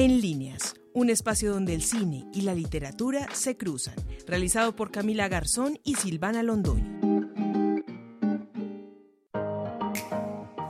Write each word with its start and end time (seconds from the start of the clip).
En 0.00 0.22
líneas, 0.22 0.76
un 0.94 1.10
espacio 1.10 1.52
donde 1.52 1.74
el 1.74 1.82
cine 1.82 2.26
y 2.32 2.40
la 2.40 2.54
literatura 2.54 3.28
se 3.34 3.58
cruzan, 3.58 3.96
realizado 4.26 4.74
por 4.74 4.90
Camila 4.90 5.28
Garzón 5.28 5.78
y 5.84 5.96
Silvana 5.96 6.42
Londoño. 6.42 6.98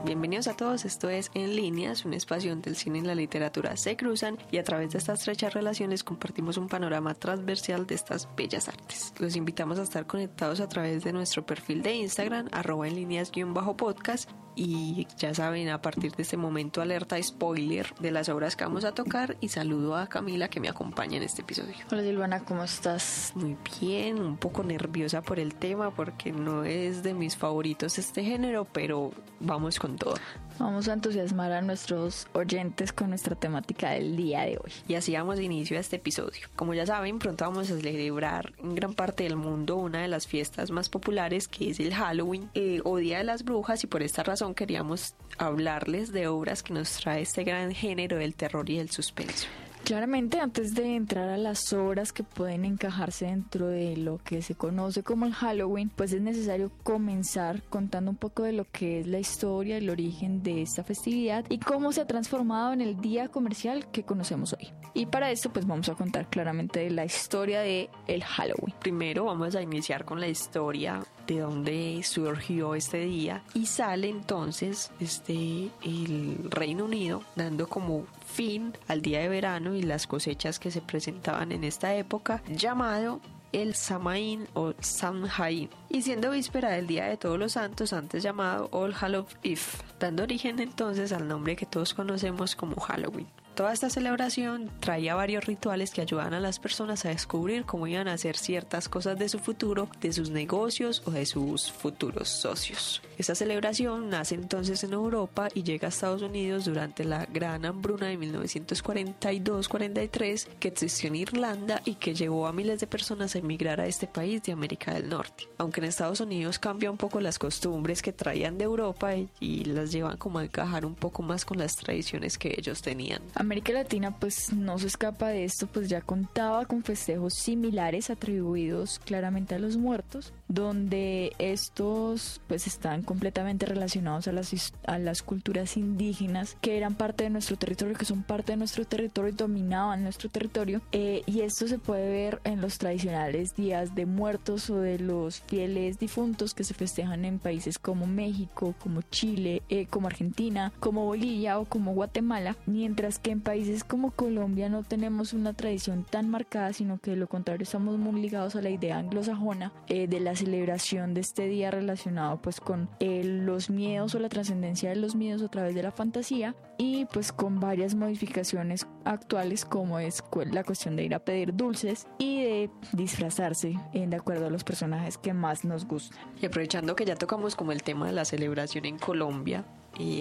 Bienvenidos 0.03 0.49
a 0.49 0.57
todos, 0.57 0.83
esto 0.83 1.09
es 1.09 1.31
En 1.33 1.55
Líneas, 1.55 2.03
un 2.03 2.13
espacio 2.13 2.49
donde 2.49 2.71
el 2.71 2.75
cine 2.75 2.99
y 2.99 3.03
la 3.03 3.15
literatura 3.15 3.77
se 3.77 3.95
cruzan 3.95 4.37
y 4.51 4.57
a 4.57 4.65
través 4.65 4.91
de 4.91 4.97
estas 4.97 5.19
estrechas 5.19 5.53
relaciones 5.53 6.03
compartimos 6.03 6.57
un 6.57 6.67
panorama 6.67 7.13
transversal 7.13 7.87
de 7.87 7.95
estas 7.95 8.27
bellas 8.35 8.67
artes. 8.67 9.13
Los 9.17 9.37
invitamos 9.37 9.79
a 9.79 9.83
estar 9.83 10.05
conectados 10.07 10.59
a 10.59 10.67
través 10.67 11.05
de 11.05 11.13
nuestro 11.13 11.45
perfil 11.45 11.83
de 11.83 11.95
Instagram, 11.95 12.49
arroba 12.51 12.85
en 12.85 12.95
líneas-podcast 12.95 14.29
y 14.55 15.07
ya 15.17 15.33
saben, 15.33 15.69
a 15.69 15.81
partir 15.81 16.13
de 16.15 16.23
este 16.23 16.37
momento 16.37 16.81
alerta 16.81 17.21
spoiler 17.21 17.93
de 17.99 18.11
las 18.11 18.29
obras 18.29 18.55
que 18.55 18.63
vamos 18.63 18.85
a 18.85 18.93
tocar 18.93 19.37
y 19.39 19.49
saludo 19.49 19.95
a 19.95 20.07
Camila 20.07 20.49
que 20.49 20.59
me 20.59 20.69
acompaña 20.69 21.17
en 21.17 21.23
este 21.23 21.41
episodio. 21.41 21.73
Hola 21.91 22.01
Silvana, 22.03 22.43
¿cómo 22.43 22.63
estás? 22.63 23.31
Muy 23.35 23.57
bien, 23.79 24.21
un 24.21 24.37
poco 24.37 24.63
nerviosa 24.63 25.21
por 25.21 25.39
el 25.39 25.55
tema 25.55 25.91
porque 25.91 26.31
no 26.31 26.63
es 26.63 27.03
de 27.03 27.13
mis 27.13 27.37
favoritos 27.37 27.97
este 27.97 28.23
género, 28.23 28.65
pero 28.65 29.11
vamos 29.41 29.79
con 29.79 29.95
todo. 29.97 30.15
Vamos 30.59 30.87
a 30.87 30.93
entusiasmar 30.93 31.51
a 31.51 31.61
nuestros 31.61 32.27
oyentes 32.33 32.93
con 32.93 33.09
nuestra 33.09 33.35
temática 33.35 33.91
del 33.91 34.15
día 34.15 34.41
de 34.41 34.57
hoy. 34.57 34.71
Y 34.87 34.95
así 34.95 35.13
damos 35.13 35.39
inicio 35.39 35.77
a 35.77 35.79
este 35.79 35.95
episodio. 35.95 36.47
Como 36.55 36.73
ya 36.73 36.85
saben, 36.85 37.19
pronto 37.19 37.45
vamos 37.45 37.71
a 37.71 37.77
celebrar 37.77 38.53
en 38.59 38.75
gran 38.75 38.93
parte 38.93 39.23
del 39.23 39.35
mundo 39.35 39.77
una 39.77 40.01
de 40.01 40.07
las 40.07 40.27
fiestas 40.27 40.69
más 40.71 40.89
populares 40.89 41.47
que 41.47 41.71
es 41.71 41.79
el 41.79 41.93
Halloween 41.93 42.49
eh, 42.53 42.81
o 42.83 42.97
Día 42.97 43.17
de 43.19 43.23
las 43.23 43.43
Brujas 43.43 43.83
y 43.83 43.87
por 43.87 44.03
esta 44.03 44.23
razón 44.23 44.53
queríamos 44.53 45.15
hablarles 45.37 46.11
de 46.11 46.27
obras 46.27 46.61
que 46.61 46.73
nos 46.73 46.91
trae 46.93 47.21
este 47.21 47.43
gran 47.43 47.71
género 47.71 48.17
del 48.17 48.35
terror 48.35 48.69
y 48.69 48.77
el 48.77 48.91
suspenso. 48.91 49.47
Claramente, 49.83 50.39
antes 50.39 50.73
de 50.73 50.95
entrar 50.95 51.29
a 51.29 51.37
las 51.37 51.73
obras 51.73 52.13
que 52.13 52.23
pueden 52.23 52.65
encajarse 52.65 53.25
dentro 53.25 53.67
de 53.67 53.97
lo 53.97 54.19
que 54.23 54.41
se 54.41 54.55
conoce 54.55 55.03
como 55.03 55.25
el 55.25 55.33
Halloween, 55.33 55.89
pues 55.89 56.13
es 56.13 56.21
necesario 56.21 56.71
comenzar 56.83 57.63
contando 57.63 58.11
un 58.11 58.17
poco 58.17 58.43
de 58.43 58.53
lo 58.53 58.65
que 58.71 59.01
es 59.01 59.07
la 59.07 59.19
historia, 59.19 59.77
el 59.77 59.89
origen 59.89 60.43
de 60.43 60.61
esta 60.61 60.83
festividad 60.83 61.45
y 61.49 61.57
cómo 61.57 61.91
se 61.91 62.01
ha 62.01 62.07
transformado 62.07 62.73
en 62.73 62.81
el 62.81 63.01
día 63.01 63.27
comercial 63.27 63.89
que 63.91 64.03
conocemos 64.03 64.53
hoy. 64.53 64.69
Y 64.93 65.05
para 65.05 65.31
esto, 65.31 65.49
pues 65.51 65.65
vamos 65.65 65.87
a 65.89 65.95
contar 65.95 66.27
claramente 66.29 66.89
la 66.89 67.05
historia 67.05 67.61
de 67.61 67.89
el 68.07 68.23
Halloween. 68.23 68.75
Primero 68.79 69.25
vamos 69.25 69.55
a 69.55 69.61
iniciar 69.61 70.03
con 70.03 70.19
la 70.19 70.27
historia 70.27 71.03
de 71.27 71.39
dónde 71.39 72.01
surgió 72.03 72.75
este 72.75 73.05
día 73.05 73.43
y 73.53 73.67
sale 73.67 74.09
entonces 74.09 74.91
este 74.99 75.69
el 75.83 76.49
Reino 76.49 76.85
Unido 76.85 77.23
dando 77.35 77.67
como 77.67 78.05
fin 78.25 78.73
al 78.87 79.01
día 79.01 79.19
de 79.19 79.29
verano 79.29 79.75
y 79.75 79.83
las 79.83 80.07
cosechas 80.07 80.59
que 80.59 80.71
se 80.71 80.81
presentaban 80.81 81.51
en 81.51 81.63
esta 81.63 81.95
época, 81.95 82.43
llamado 82.49 83.21
el 83.51 83.75
Samaín 83.75 84.47
o 84.53 84.73
Samhain, 84.79 85.69
y 85.89 86.01
siendo 86.01 86.31
víspera 86.31 86.69
del 86.69 86.87
Día 86.87 87.05
de 87.05 87.17
Todos 87.17 87.37
los 87.37 87.53
Santos, 87.53 87.91
antes 87.93 88.23
llamado 88.23 88.69
All 88.71 88.93
Hallows 88.93 89.37
Eve, 89.43 89.61
dando 89.99 90.23
origen 90.23 90.59
entonces 90.59 91.11
al 91.11 91.27
nombre 91.27 91.55
que 91.55 91.65
todos 91.65 91.93
conocemos 91.93 92.55
como 92.55 92.79
Halloween. 92.79 93.27
Toda 93.61 93.73
esta 93.73 93.91
celebración 93.91 94.71
traía 94.79 95.13
varios 95.13 95.45
rituales 95.45 95.91
que 95.91 96.01
ayudaban 96.01 96.33
a 96.33 96.39
las 96.39 96.57
personas 96.57 97.05
a 97.05 97.09
descubrir 97.09 97.63
cómo 97.63 97.85
iban 97.85 98.07
a 98.07 98.13
hacer 98.13 98.35
ciertas 98.35 98.89
cosas 98.89 99.19
de 99.19 99.29
su 99.29 99.37
futuro, 99.37 99.87
de 100.01 100.11
sus 100.13 100.31
negocios 100.31 101.03
o 101.05 101.11
de 101.11 101.27
sus 101.27 101.71
futuros 101.71 102.27
socios. 102.27 103.03
Esta 103.19 103.35
celebración 103.35 104.09
nace 104.09 104.33
entonces 104.33 104.83
en 104.83 104.93
Europa 104.93 105.47
y 105.53 105.61
llega 105.61 105.87
a 105.87 105.89
Estados 105.89 106.23
Unidos 106.23 106.65
durante 106.65 107.05
la 107.05 107.27
gran 107.27 107.65
hambruna 107.65 108.07
de 108.07 108.17
1942-43 108.17 110.47
que 110.59 110.69
existió 110.69 111.09
en 111.09 111.17
Irlanda 111.17 111.83
y 111.85 111.93
que 111.93 112.15
llevó 112.15 112.47
a 112.47 112.53
miles 112.53 112.79
de 112.79 112.87
personas 112.87 113.35
a 113.35 113.37
emigrar 113.37 113.79
a 113.79 113.85
este 113.85 114.07
país 114.07 114.41
de 114.41 114.53
América 114.53 114.95
del 114.95 115.07
Norte. 115.07 115.47
Aunque 115.59 115.81
en 115.81 115.85
Estados 115.85 116.19
Unidos 116.19 116.57
cambia 116.57 116.89
un 116.89 116.97
poco 116.97 117.21
las 117.21 117.37
costumbres 117.37 118.01
que 118.01 118.11
traían 118.11 118.57
de 118.57 118.63
Europa 118.63 119.11
y, 119.39 119.65
las 119.65 119.91
llevan 119.91 120.17
como 120.17 120.39
a 120.39 120.43
encajar 120.43 120.83
un 120.83 120.95
poco 120.95 121.21
más 121.21 121.45
con 121.45 121.59
las 121.59 121.75
tradiciones 121.75 122.39
que 122.39 122.55
ellos 122.57 122.81
tenían. 122.81 123.21
América 123.51 123.73
Latina 123.73 124.15
pues 124.17 124.53
no 124.53 124.79
se 124.79 124.87
escapa 124.87 125.27
de 125.27 125.43
esto, 125.43 125.67
pues 125.67 125.89
ya 125.89 125.99
contaba 125.99 126.65
con 126.65 126.83
festejos 126.83 127.33
similares 127.33 128.09
atribuidos 128.09 128.97
claramente 128.99 129.55
a 129.55 129.59
los 129.59 129.75
muertos, 129.75 130.31
donde 130.47 131.33
estos 131.37 132.39
pues 132.47 132.65
están 132.65 133.01
completamente 133.01 133.65
relacionados 133.65 134.29
a 134.29 134.31
las, 134.31 134.73
a 134.87 134.99
las 134.99 135.21
culturas 135.21 135.75
indígenas 135.75 136.55
que 136.61 136.77
eran 136.77 136.95
parte 136.95 137.25
de 137.25 137.29
nuestro 137.29 137.57
territorio, 137.57 137.97
que 137.97 138.05
son 138.05 138.23
parte 138.23 138.53
de 138.53 138.57
nuestro 138.57 138.85
territorio 138.85 139.33
y 139.33 139.35
dominaban 139.35 140.03
nuestro 140.03 140.29
territorio. 140.29 140.81
Eh, 140.93 141.21
y 141.25 141.41
esto 141.41 141.67
se 141.67 141.77
puede 141.77 142.09
ver 142.09 142.39
en 142.45 142.61
los 142.61 142.77
tradicionales 142.77 143.53
días 143.53 143.95
de 143.95 144.05
muertos 144.05 144.69
o 144.69 144.79
de 144.79 144.97
los 144.97 145.41
fieles 145.41 145.99
difuntos 145.99 146.53
que 146.53 146.63
se 146.63 146.73
festejan 146.73 147.25
en 147.25 147.37
países 147.37 147.79
como 147.79 148.07
México, 148.07 148.75
como 148.79 149.01
Chile, 149.01 149.61
eh, 149.67 149.87
como 149.87 150.07
Argentina, 150.07 150.71
como 150.79 151.03
Bolivia 151.03 151.59
o 151.59 151.65
como 151.65 151.93
Guatemala, 151.93 152.55
mientras 152.65 153.19
que 153.19 153.30
en 153.31 153.41
países 153.41 153.83
como 153.83 154.11
Colombia 154.11 154.69
no 154.69 154.83
tenemos 154.83 155.33
una 155.33 155.53
tradición 155.53 156.03
tan 156.03 156.29
marcada, 156.29 156.73
sino 156.73 156.99
que 156.99 157.11
de 157.11 157.17
lo 157.17 157.27
contrario 157.27 157.63
estamos 157.63 157.97
muy 157.97 158.21
ligados 158.21 158.55
a 158.55 158.61
la 158.61 158.69
idea 158.69 158.97
anglosajona 158.97 159.73
eh, 159.87 160.07
de 160.07 160.19
la 160.19 160.35
celebración 160.35 161.13
de 161.13 161.21
este 161.21 161.47
día 161.47 161.71
relacionado 161.71 162.41
pues 162.41 162.59
con 162.59 162.89
eh, 162.99 163.23
los 163.23 163.69
miedos 163.69 164.15
o 164.15 164.19
la 164.19 164.29
trascendencia 164.29 164.89
de 164.89 164.97
los 164.97 165.15
miedos 165.15 165.41
a 165.41 165.47
través 165.47 165.75
de 165.75 165.83
la 165.83 165.91
fantasía 165.91 166.55
y 166.77 167.05
pues 167.05 167.31
con 167.31 167.59
varias 167.59 167.95
modificaciones 167.95 168.87
actuales 169.05 169.65
como 169.65 169.99
es 169.99 170.23
la 170.51 170.63
cuestión 170.63 170.95
de 170.95 171.03
ir 171.03 171.15
a 171.15 171.19
pedir 171.19 171.55
dulces 171.55 172.07
y 172.17 172.43
de 172.43 172.69
disfrazarse 172.93 173.75
en 173.93 174.09
de 174.09 174.17
acuerdo 174.17 174.47
a 174.47 174.49
los 174.49 174.63
personajes 174.63 175.17
que 175.17 175.33
más 175.33 175.63
nos 175.63 175.85
gustan. 175.85 176.19
Y 176.41 176.45
aprovechando 176.45 176.95
que 176.95 177.05
ya 177.05 177.15
tocamos 177.15 177.55
como 177.55 177.71
el 177.71 177.83
tema 177.83 178.07
de 178.07 178.13
la 178.13 178.25
celebración 178.25 178.85
en 178.85 178.97
Colombia, 178.97 179.63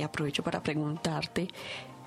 aprovecho 0.05 0.43
para 0.43 0.63
preguntarte 0.63 1.49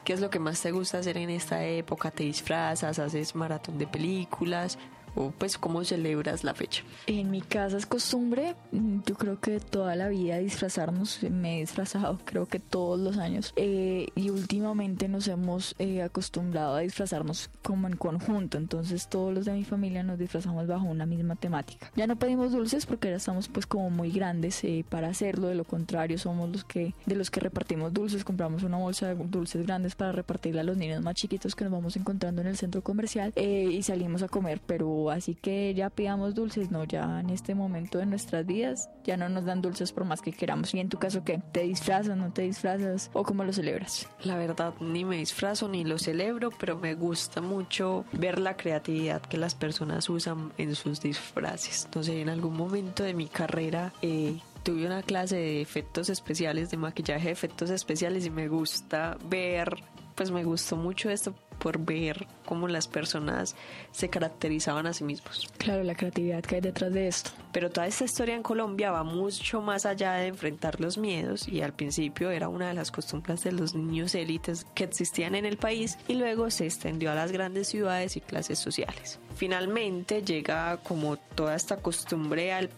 ¿Qué 0.03 0.11
es 0.11 0.19
lo 0.19 0.29
que 0.29 0.39
más 0.39 0.61
te 0.61 0.71
gusta 0.71 0.97
hacer 0.97 1.15
en 1.15 1.29
esta 1.29 1.63
época? 1.65 2.11
¿Te 2.11 2.23
disfrazas? 2.23 2.99
¿Haces 2.99 3.35
maratón 3.35 3.77
de 3.77 3.87
películas? 3.87 4.77
O 5.15 5.31
pues 5.31 5.57
cómo 5.57 5.83
celebras 5.83 6.43
la 6.43 6.53
fecha? 6.53 6.83
En 7.07 7.31
mi 7.31 7.41
casa 7.41 7.77
es 7.77 7.85
costumbre, 7.85 8.55
mm, 8.71 8.99
yo 9.05 9.15
creo 9.15 9.39
que 9.39 9.59
toda 9.59 9.95
la 9.95 10.09
vida 10.09 10.37
disfrazarnos, 10.37 11.23
me 11.23 11.57
he 11.57 11.59
disfrazado 11.61 12.19
creo 12.25 12.45
que 12.45 12.59
todos 12.59 12.99
los 12.99 13.17
años 13.17 13.53
eh, 13.55 14.07
y 14.15 14.29
últimamente 14.29 15.07
nos 15.07 15.27
hemos 15.27 15.75
eh, 15.79 16.01
acostumbrado 16.01 16.75
a 16.75 16.79
disfrazarnos 16.79 17.49
como 17.61 17.87
en 17.87 17.95
conjunto, 17.95 18.57
entonces 18.57 19.07
todos 19.07 19.33
los 19.33 19.45
de 19.45 19.53
mi 19.53 19.63
familia 19.63 20.03
nos 20.03 20.19
disfrazamos 20.19 20.67
bajo 20.67 20.85
una 20.85 21.05
misma 21.05 21.35
temática. 21.35 21.91
Ya 21.95 22.07
no 22.07 22.15
pedimos 22.17 22.51
dulces 22.51 22.85
porque 22.85 23.09
ya 23.09 23.15
estamos 23.15 23.47
pues 23.47 23.65
como 23.65 23.89
muy 23.89 24.11
grandes 24.11 24.63
eh, 24.63 24.85
para 24.87 25.07
hacerlo, 25.07 25.47
de 25.47 25.55
lo 25.55 25.63
contrario 25.63 26.17
somos 26.17 26.49
los 26.49 26.63
que 26.63 26.93
de 27.05 27.15
los 27.15 27.31
que 27.31 27.39
repartimos 27.39 27.93
dulces, 27.93 28.23
compramos 28.23 28.63
una 28.63 28.77
bolsa 28.77 29.13
de 29.13 29.15
dulces 29.15 29.65
grandes 29.65 29.95
para 29.95 30.11
repartirla 30.11 30.61
a 30.61 30.63
los 30.63 30.77
niños 30.77 31.01
más 31.01 31.15
chiquitos 31.15 31.55
que 31.55 31.63
nos 31.63 31.73
vamos 31.73 31.95
encontrando 31.95 32.41
en 32.41 32.47
el 32.47 32.57
centro 32.57 32.81
comercial 32.81 33.33
y 33.35 33.81
salimos 33.83 34.23
a 34.23 34.27
comer, 34.27 34.61
pero 34.65 35.02
así 35.11 35.35
que 35.35 35.73
ya 35.73 35.89
pidamos 35.89 36.35
dulces, 36.35 36.71
no, 36.71 36.83
ya 36.83 37.19
en 37.19 37.29
este 37.29 37.55
momento 37.55 37.97
de 37.97 38.05
nuestras 38.05 38.45
vidas 38.45 38.89
ya 39.03 39.17
no 39.17 39.29
nos 39.29 39.45
dan 39.45 39.61
dulces 39.61 39.91
por 39.91 40.05
más 40.05 40.21
que 40.21 40.31
queramos. 40.31 40.73
¿Y 40.73 40.79
en 40.79 40.89
tu 40.89 40.97
caso 40.97 41.23
qué? 41.23 41.41
¿Te 41.51 41.61
disfrazas, 41.61 42.15
no 42.17 42.31
te 42.31 42.43
disfrazas 42.43 43.09
o 43.13 43.23
cómo 43.23 43.43
lo 43.43 43.53
celebras? 43.53 44.07
La 44.23 44.37
verdad, 44.37 44.73
ni 44.79 45.05
me 45.05 45.17
disfrazo 45.17 45.67
ni 45.67 45.83
lo 45.83 45.97
celebro, 45.97 46.49
pero 46.51 46.77
me 46.77 46.95
gusta 46.95 47.41
mucho 47.41 48.05
ver 48.13 48.39
la 48.39 48.55
creatividad 48.55 49.21
que 49.21 49.37
las 49.37 49.55
personas 49.55 50.09
usan 50.09 50.53
en 50.57 50.75
sus 50.75 51.01
disfraces. 51.01 51.85
Entonces, 51.85 52.15
en 52.15 52.29
algún 52.29 52.55
momento 52.55 53.03
de 53.03 53.13
mi 53.13 53.27
carrera 53.27 53.93
eh, 54.01 54.39
tuve 54.63 54.85
una 54.85 55.03
clase 55.03 55.35
de 55.35 55.61
efectos 55.61 56.09
especiales, 56.09 56.71
de 56.71 56.77
maquillaje 56.77 57.25
de 57.25 57.31
efectos 57.31 57.69
especiales 57.69 58.25
y 58.25 58.29
me 58.29 58.47
gusta 58.47 59.17
ver, 59.29 59.75
pues 60.15 60.31
me 60.31 60.43
gustó 60.43 60.77
mucho 60.77 61.09
esto 61.09 61.33
por 61.63 61.79
ver 61.79 62.27
cómo 62.45 62.67
las 62.67 62.89
personas 62.89 63.55
se 63.93 64.09
caracterizaban 64.09 64.85
a 64.85 64.91
sí 64.91 65.05
mismos. 65.05 65.47
Claro, 65.57 65.81
la 65.83 65.95
creatividad 65.95 66.43
que 66.43 66.55
hay 66.55 66.61
detrás 66.61 66.91
de 66.91 67.07
esto. 67.07 67.31
Pero 67.53 67.69
toda 67.69 67.87
esta 67.87 68.03
historia 68.03 68.35
en 68.35 68.43
Colombia 68.43 68.91
va 68.91 69.05
mucho 69.05 69.61
más 69.61 69.85
allá 69.85 70.15
de 70.15 70.27
enfrentar 70.27 70.81
los 70.81 70.97
miedos 70.97 71.47
y 71.47 71.61
al 71.61 71.71
principio 71.71 72.31
era 72.31 72.49
una 72.49 72.67
de 72.67 72.73
las 72.73 72.91
costumbres 72.91 73.45
de 73.45 73.53
los 73.53 73.75
niños 73.75 74.13
élites 74.13 74.65
que 74.75 74.83
existían 74.83 75.35
en 75.35 75.45
el 75.45 75.55
país 75.55 75.97
y 76.09 76.15
luego 76.15 76.51
se 76.51 76.65
extendió 76.65 77.13
a 77.13 77.15
las 77.15 77.31
grandes 77.31 77.69
ciudades 77.69 78.17
y 78.17 78.21
clases 78.21 78.59
sociales. 78.59 79.19
Finalmente 79.37 80.21
llega 80.21 80.75
como 80.83 81.15
toda 81.15 81.55
esta 81.55 81.77
costumbre 81.77 82.51
al 82.51 82.69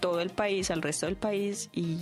todo 0.00 0.20
el 0.20 0.28
país, 0.28 0.70
al 0.70 0.82
resto 0.82 1.06
del 1.06 1.16
país 1.16 1.70
y 1.72 1.96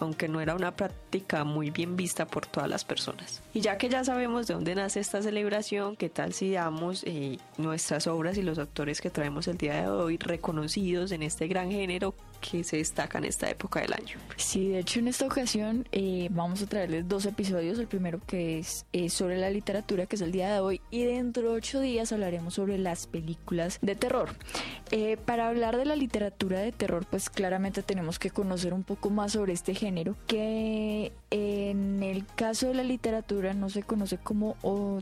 aunque 0.00 0.28
no 0.28 0.40
era 0.40 0.54
una 0.54 0.74
práctica 0.74 1.44
muy 1.44 1.70
bien 1.70 1.96
vista 1.96 2.26
por 2.26 2.46
todas 2.46 2.68
las 2.68 2.84
personas. 2.84 3.42
Y 3.54 3.60
ya 3.60 3.78
que 3.78 3.88
ya 3.88 4.02
sabemos 4.04 4.46
de 4.46 4.54
dónde 4.54 4.74
nace 4.74 5.00
esta 5.00 5.22
celebración, 5.22 5.96
¿qué 5.96 6.08
tal 6.08 6.32
si 6.32 6.52
damos 6.52 7.04
eh, 7.04 7.38
nuestras 7.58 8.06
obras 8.06 8.36
y 8.38 8.42
los 8.42 8.58
actores 8.58 9.00
que 9.00 9.10
traemos 9.10 9.46
el 9.46 9.56
día 9.56 9.82
de 9.82 9.88
hoy 9.88 10.16
reconocidos 10.16 11.12
en 11.12 11.22
este 11.22 11.46
gran 11.46 11.70
género 11.70 12.14
que 12.40 12.64
se 12.64 12.78
destaca 12.78 13.18
en 13.18 13.24
esta 13.24 13.48
época 13.48 13.80
del 13.80 13.92
año. 13.92 14.18
Sí, 14.36 14.68
de 14.68 14.80
hecho 14.80 15.00
en 15.00 15.08
esta 15.08 15.26
ocasión 15.26 15.86
eh, 15.92 16.28
vamos 16.30 16.62
a 16.62 16.66
traerles 16.66 17.08
dos 17.08 17.26
episodios. 17.26 17.78
El 17.78 17.86
primero 17.86 18.20
que 18.26 18.58
es 18.58 18.84
sobre 19.12 19.38
la 19.38 19.50
literatura, 19.50 20.06
que 20.06 20.16
es 20.16 20.22
el 20.22 20.32
día 20.32 20.52
de 20.52 20.60
hoy, 20.60 20.80
y 20.90 21.04
dentro 21.04 21.50
de 21.50 21.56
ocho 21.56 21.80
días 21.80 22.12
hablaremos 22.12 22.54
sobre 22.54 22.78
las 22.78 23.06
películas 23.06 23.78
de 23.82 23.94
terror. 23.94 24.30
Eh, 24.90 25.16
para 25.24 25.48
hablar 25.48 25.76
de 25.76 25.84
la 25.84 25.96
literatura 25.96 26.60
de 26.60 26.72
terror, 26.72 27.06
pues 27.08 27.30
claramente 27.30 27.82
tenemos 27.82 28.18
que 28.18 28.30
conocer 28.30 28.72
un 28.72 28.82
poco 28.82 29.10
más 29.10 29.32
sobre 29.32 29.52
este 29.52 29.74
género, 29.74 30.16
que 30.26 31.12
en 31.30 32.02
el 32.02 32.26
caso 32.26 32.68
de 32.68 32.74
la 32.74 32.82
literatura 32.82 33.54
no 33.54 33.70
se 33.70 33.82
conoce 33.82 34.18
como 34.18 34.56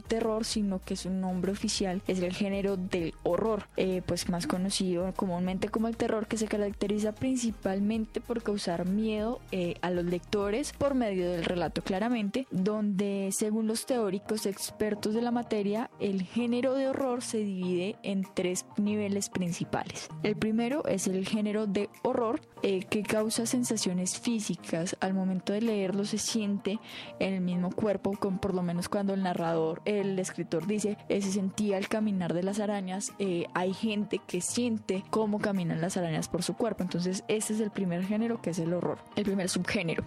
terror, 0.09 0.45
sino 0.45 0.81
que 0.81 0.97
su 0.97 1.11
nombre 1.11 1.53
oficial 1.53 2.03
es 2.07 2.21
el 2.21 2.35
género 2.35 2.77
del 2.77 3.15
horror, 3.23 3.67
eh, 3.77 4.03
pues 4.05 4.29
más 4.29 4.47
conocido 4.47 5.13
comúnmente 5.15 5.69
como 5.69 5.89
el 5.89 5.97
terror, 5.97 6.27
que 6.27 6.37
se 6.37 6.47
caracteriza 6.47 7.13
principalmente 7.13 8.21
por 8.21 8.43
causar 8.43 8.87
miedo 8.87 9.41
eh, 9.53 9.77
a 9.81 9.91
los 9.91 10.05
lectores 10.05 10.73
por 10.73 10.95
medio 10.95 11.31
del 11.31 11.45
relato 11.45 11.83
claramente, 11.83 12.47
donde 12.51 13.31
según 13.33 13.67
los 13.67 13.87
teóricos 13.87 14.47
expertos 14.47 15.15
de 15.15 15.23
la 15.23 15.31
materia, 15.31 15.91
el 16.01 16.23
género 16.23 16.75
de 16.75 16.89
horror 16.89 17.23
se 17.23 17.39
divide 17.39 17.97
en 18.03 18.27
tres 18.35 18.67
niveles 18.77 19.31
principales. 19.31 20.09
El 20.23 20.37
primero 20.37 20.85
es 20.87 21.07
el 21.07 21.27
género 21.27 21.67
de 21.67 21.89
horror, 22.03 22.41
eh, 22.63 22.85
que 22.85 23.03
causa 23.03 23.47
sensaciones 23.47 24.19
físicas 24.19 24.97
al 25.01 25.15
momento 25.15 25.53
de 25.53 25.63
leerlo 25.63 26.05
siente 26.19 26.79
en 27.19 27.35
el 27.35 27.41
mismo 27.41 27.71
cuerpo, 27.71 28.13
con 28.19 28.39
por 28.39 28.55
lo 28.55 28.63
menos 28.63 28.89
cuando 28.89 29.15
el 29.15 29.23
narrador, 29.23 29.83
el 29.85 30.19
escritor 30.19 30.67
dice, 30.67 30.97
eh, 31.09 31.21
se 31.23 31.33
sentía 31.33 31.77
al 31.77 31.89
caminar 31.89 32.35
de 32.35 32.43
las 32.43 32.61
arañas, 32.61 33.13
eh, 33.19 33.47
hay 33.55 33.73
gente 33.75 34.21
que 34.27 34.41
siente 34.41 35.05
cómo 35.11 35.39
caminan 35.39 35.81
las 35.81 35.97
arañas 35.97 36.29
por 36.29 36.43
su 36.43 36.55
cuerpo. 36.55 36.83
Entonces, 36.83 37.25
este 37.29 37.55
es 37.55 37.61
el 37.61 37.71
primer 37.71 38.05
género 38.05 38.41
que 38.41 38.51
es 38.51 38.59
el 38.59 38.73
horror, 38.73 38.99
el 39.17 39.25
primer 39.25 39.49
subgénero. 39.49 40.05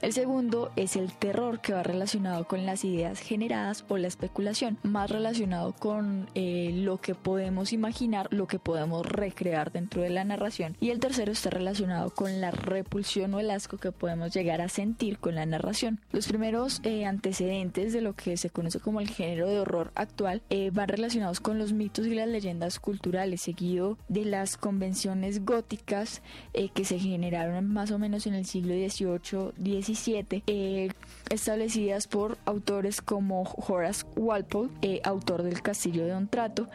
El 0.00 0.12
segundo 0.12 0.70
es 0.76 0.96
el 0.96 1.12
terror, 1.12 1.60
que 1.60 1.72
va 1.72 1.82
relacionado 1.82 2.46
con 2.46 2.66
las 2.66 2.84
ideas 2.84 3.20
generadas 3.20 3.84
o 3.88 3.98
la 3.98 4.08
especulación, 4.08 4.78
más 4.82 5.10
relacionado 5.10 5.72
con 5.72 6.28
eh, 6.34 6.70
lo 6.74 6.98
que 6.98 7.14
podemos 7.14 7.72
imaginar, 7.72 8.28
lo 8.30 8.46
que 8.46 8.58
podemos 8.58 9.06
recrear 9.06 9.72
dentro 9.72 10.02
de 10.02 10.10
la 10.10 10.24
narración. 10.24 10.76
Y 10.80 10.90
el 10.90 11.00
tercero 11.00 11.32
está 11.32 11.50
relacionado 11.50 12.10
con 12.10 12.40
la 12.40 12.50
repulsión 12.50 13.34
o 13.34 13.40
el 13.40 13.50
asco 13.50 13.78
que 13.78 13.92
podemos 13.92 14.32
llegar 14.32 14.60
a 14.60 14.68
sentir 14.68 15.18
con 15.18 15.34
la 15.34 15.43
narración. 15.46 16.00
Los 16.12 16.28
primeros 16.28 16.80
antecedentes 17.06 17.92
de 17.92 18.00
lo 18.00 18.14
que 18.14 18.36
se 18.36 18.50
conoce 18.50 18.80
como 18.80 19.00
el 19.00 19.08
género 19.08 19.48
de 19.48 19.58
horror 19.58 19.92
actual 19.94 20.42
eh, 20.50 20.70
van 20.72 20.88
relacionados 20.88 21.40
con 21.40 21.58
los 21.58 21.72
mitos 21.72 22.06
y 22.06 22.14
las 22.14 22.28
leyendas 22.28 22.78
culturales, 22.78 23.42
seguido 23.42 23.98
de 24.08 24.24
las 24.24 24.56
convenciones 24.56 25.44
góticas 25.44 26.22
eh, 26.52 26.68
que 26.68 26.84
se 26.84 26.98
generaron 26.98 27.72
más 27.72 27.90
o 27.90 27.98
menos 27.98 28.26
en 28.26 28.34
el 28.34 28.46
siglo 28.46 28.74
XVIII-XVII, 28.74 30.42
eh, 30.46 30.90
establecidas 31.30 32.06
por 32.06 32.38
autores 32.44 33.00
como 33.00 33.42
Horace 33.42 34.04
Walpole, 34.16 34.70
autor 35.04 35.42
del 35.42 35.62
Castillo 35.62 36.04
de 36.04 36.10
Don 36.10 36.28
Trato, 36.28 36.68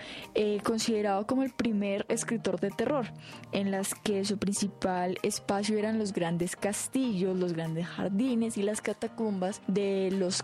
considerado 0.63 1.25
como 1.27 1.43
el 1.43 1.51
primer 1.51 2.05
escritor 2.09 2.59
de 2.59 2.71
terror, 2.71 3.07
en 3.51 3.71
las 3.71 3.93
que 3.95 4.25
su 4.25 4.37
principal 4.37 5.17
espacio 5.23 5.77
eran 5.77 5.99
los 5.99 6.13
grandes 6.13 6.55
castillos, 6.55 7.37
los 7.37 7.53
grandes 7.53 7.87
jardines 7.87 8.57
las 8.63 8.81
catacumbas 8.81 9.61
de 9.67 10.11
los 10.11 10.43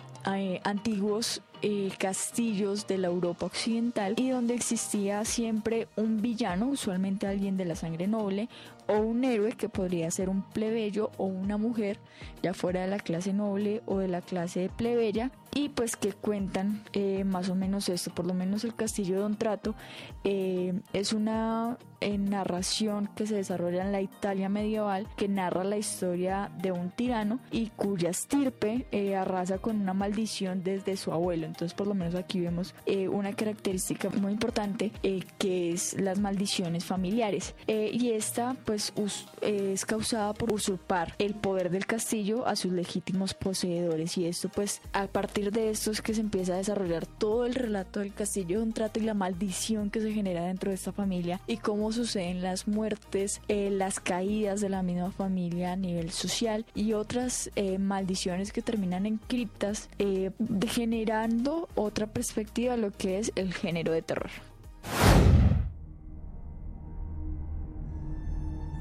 antiguos 0.63 1.41
eh, 1.61 1.91
castillos 1.97 2.85
de 2.87 2.97
la 2.97 3.07
Europa 3.07 3.45
occidental 3.45 4.15
y 4.17 4.29
donde 4.29 4.53
existía 4.53 5.23
siempre 5.25 5.87
un 5.95 6.21
villano, 6.21 6.67
usualmente 6.67 7.27
alguien 7.27 7.57
de 7.57 7.65
la 7.65 7.75
sangre 7.75 8.07
noble, 8.07 8.49
o 8.87 8.97
un 8.97 9.23
héroe 9.23 9.53
que 9.53 9.69
podría 9.69 10.11
ser 10.11 10.29
un 10.29 10.41
plebeyo 10.41 11.11
o 11.17 11.25
una 11.25 11.57
mujer, 11.57 11.99
ya 12.41 12.53
fuera 12.53 12.81
de 12.81 12.87
la 12.87 12.99
clase 12.99 13.33
noble 13.33 13.81
o 13.85 13.99
de 13.99 14.07
la 14.07 14.21
clase 14.21 14.69
plebeya, 14.75 15.31
y 15.55 15.69
pues 15.69 15.95
que 15.95 16.11
cuentan 16.11 16.83
eh, 16.91 17.23
más 17.23 17.49
o 17.49 17.55
menos 17.55 17.87
esto, 17.87 18.13
por 18.13 18.27
lo 18.27 18.33
menos 18.33 18.65
el 18.65 18.75
castillo 18.75 19.15
de 19.15 19.21
Don 19.21 19.37
Trato 19.37 19.73
eh, 20.25 20.81
es 20.91 21.13
una 21.13 21.77
eh, 22.01 22.17
narración 22.17 23.09
que 23.15 23.25
se 23.25 23.35
desarrolla 23.35 23.81
en 23.81 23.93
la 23.93 24.01
Italia 24.01 24.49
medieval 24.49 25.07
que 25.15 25.29
narra 25.29 25.63
la 25.63 25.77
historia 25.77 26.51
de 26.61 26.73
un 26.73 26.91
tirano 26.91 27.39
y 27.51 27.67
cuya 27.67 28.09
estirpe 28.09 28.85
arrasa 29.15 29.57
con 29.59 29.79
una 29.79 29.93
maldición 29.93 30.61
desde 30.61 30.97
su 30.97 31.13
abuelo. 31.13 31.45
Entonces 31.45 31.73
por 31.73 31.87
lo 31.87 31.93
menos 31.93 32.15
aquí 32.15 32.41
vemos 32.41 32.75
una 33.09 33.33
característica 33.33 34.09
muy 34.09 34.33
importante 34.33 34.91
que 35.37 35.71
es 35.71 35.93
las 35.99 36.19
maldiciones 36.19 36.83
familiares 36.83 37.55
y 37.67 38.09
esta 38.09 38.57
pues 38.65 38.74
es 38.75 39.85
causada 39.85 40.33
por 40.33 40.53
usurpar 40.53 41.13
el 41.19 41.33
poder 41.33 41.69
del 41.69 41.85
castillo 41.85 42.45
a 42.47 42.55
sus 42.55 42.71
legítimos 42.71 43.33
poseedores 43.33 44.17
y 44.17 44.25
esto 44.25 44.49
pues 44.49 44.81
a 44.93 45.07
partir 45.07 45.51
de 45.51 45.69
esto 45.69 45.91
es 45.91 46.01
que 46.01 46.13
se 46.13 46.21
empieza 46.21 46.53
a 46.53 46.57
desarrollar 46.57 47.05
todo 47.05 47.45
el 47.45 47.55
relato 47.55 47.99
del 47.99 48.13
castillo 48.13 48.61
un 48.61 48.73
trato 48.73 48.99
y 48.99 49.03
la 49.03 49.13
maldición 49.13 49.89
que 49.89 50.01
se 50.01 50.11
genera 50.11 50.45
dentro 50.45 50.69
de 50.69 50.75
esta 50.75 50.91
familia 50.91 51.39
y 51.47 51.57
cómo 51.57 51.91
suceden 51.91 52.41
las 52.41 52.67
muertes, 52.67 53.41
eh, 53.47 53.69
las 53.71 53.99
caídas 53.99 54.61
de 54.61 54.69
la 54.69 54.83
misma 54.83 55.11
familia 55.11 55.73
a 55.73 55.75
nivel 55.75 56.11
social 56.11 56.65
y 56.75 56.93
otras 56.93 57.51
eh, 57.55 57.77
maldiciones 57.77 58.51
que 58.51 58.61
terminan 58.61 59.05
en 59.05 59.17
criptas, 59.17 59.89
eh, 59.99 60.31
generando 60.67 61.69
otra 61.75 62.07
perspectiva 62.07 62.77
lo 62.77 62.91
que 62.91 63.19
es 63.19 63.31
el 63.35 63.53
género 63.53 63.91
de 63.91 64.01
terror. 64.01 64.31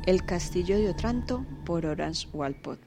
El 0.06 0.26
castillo 0.26 0.76
de 0.76 0.90
Otranto 0.90 1.46
por 1.64 1.86
Horace 1.86 2.28
Walpole. 2.34 2.80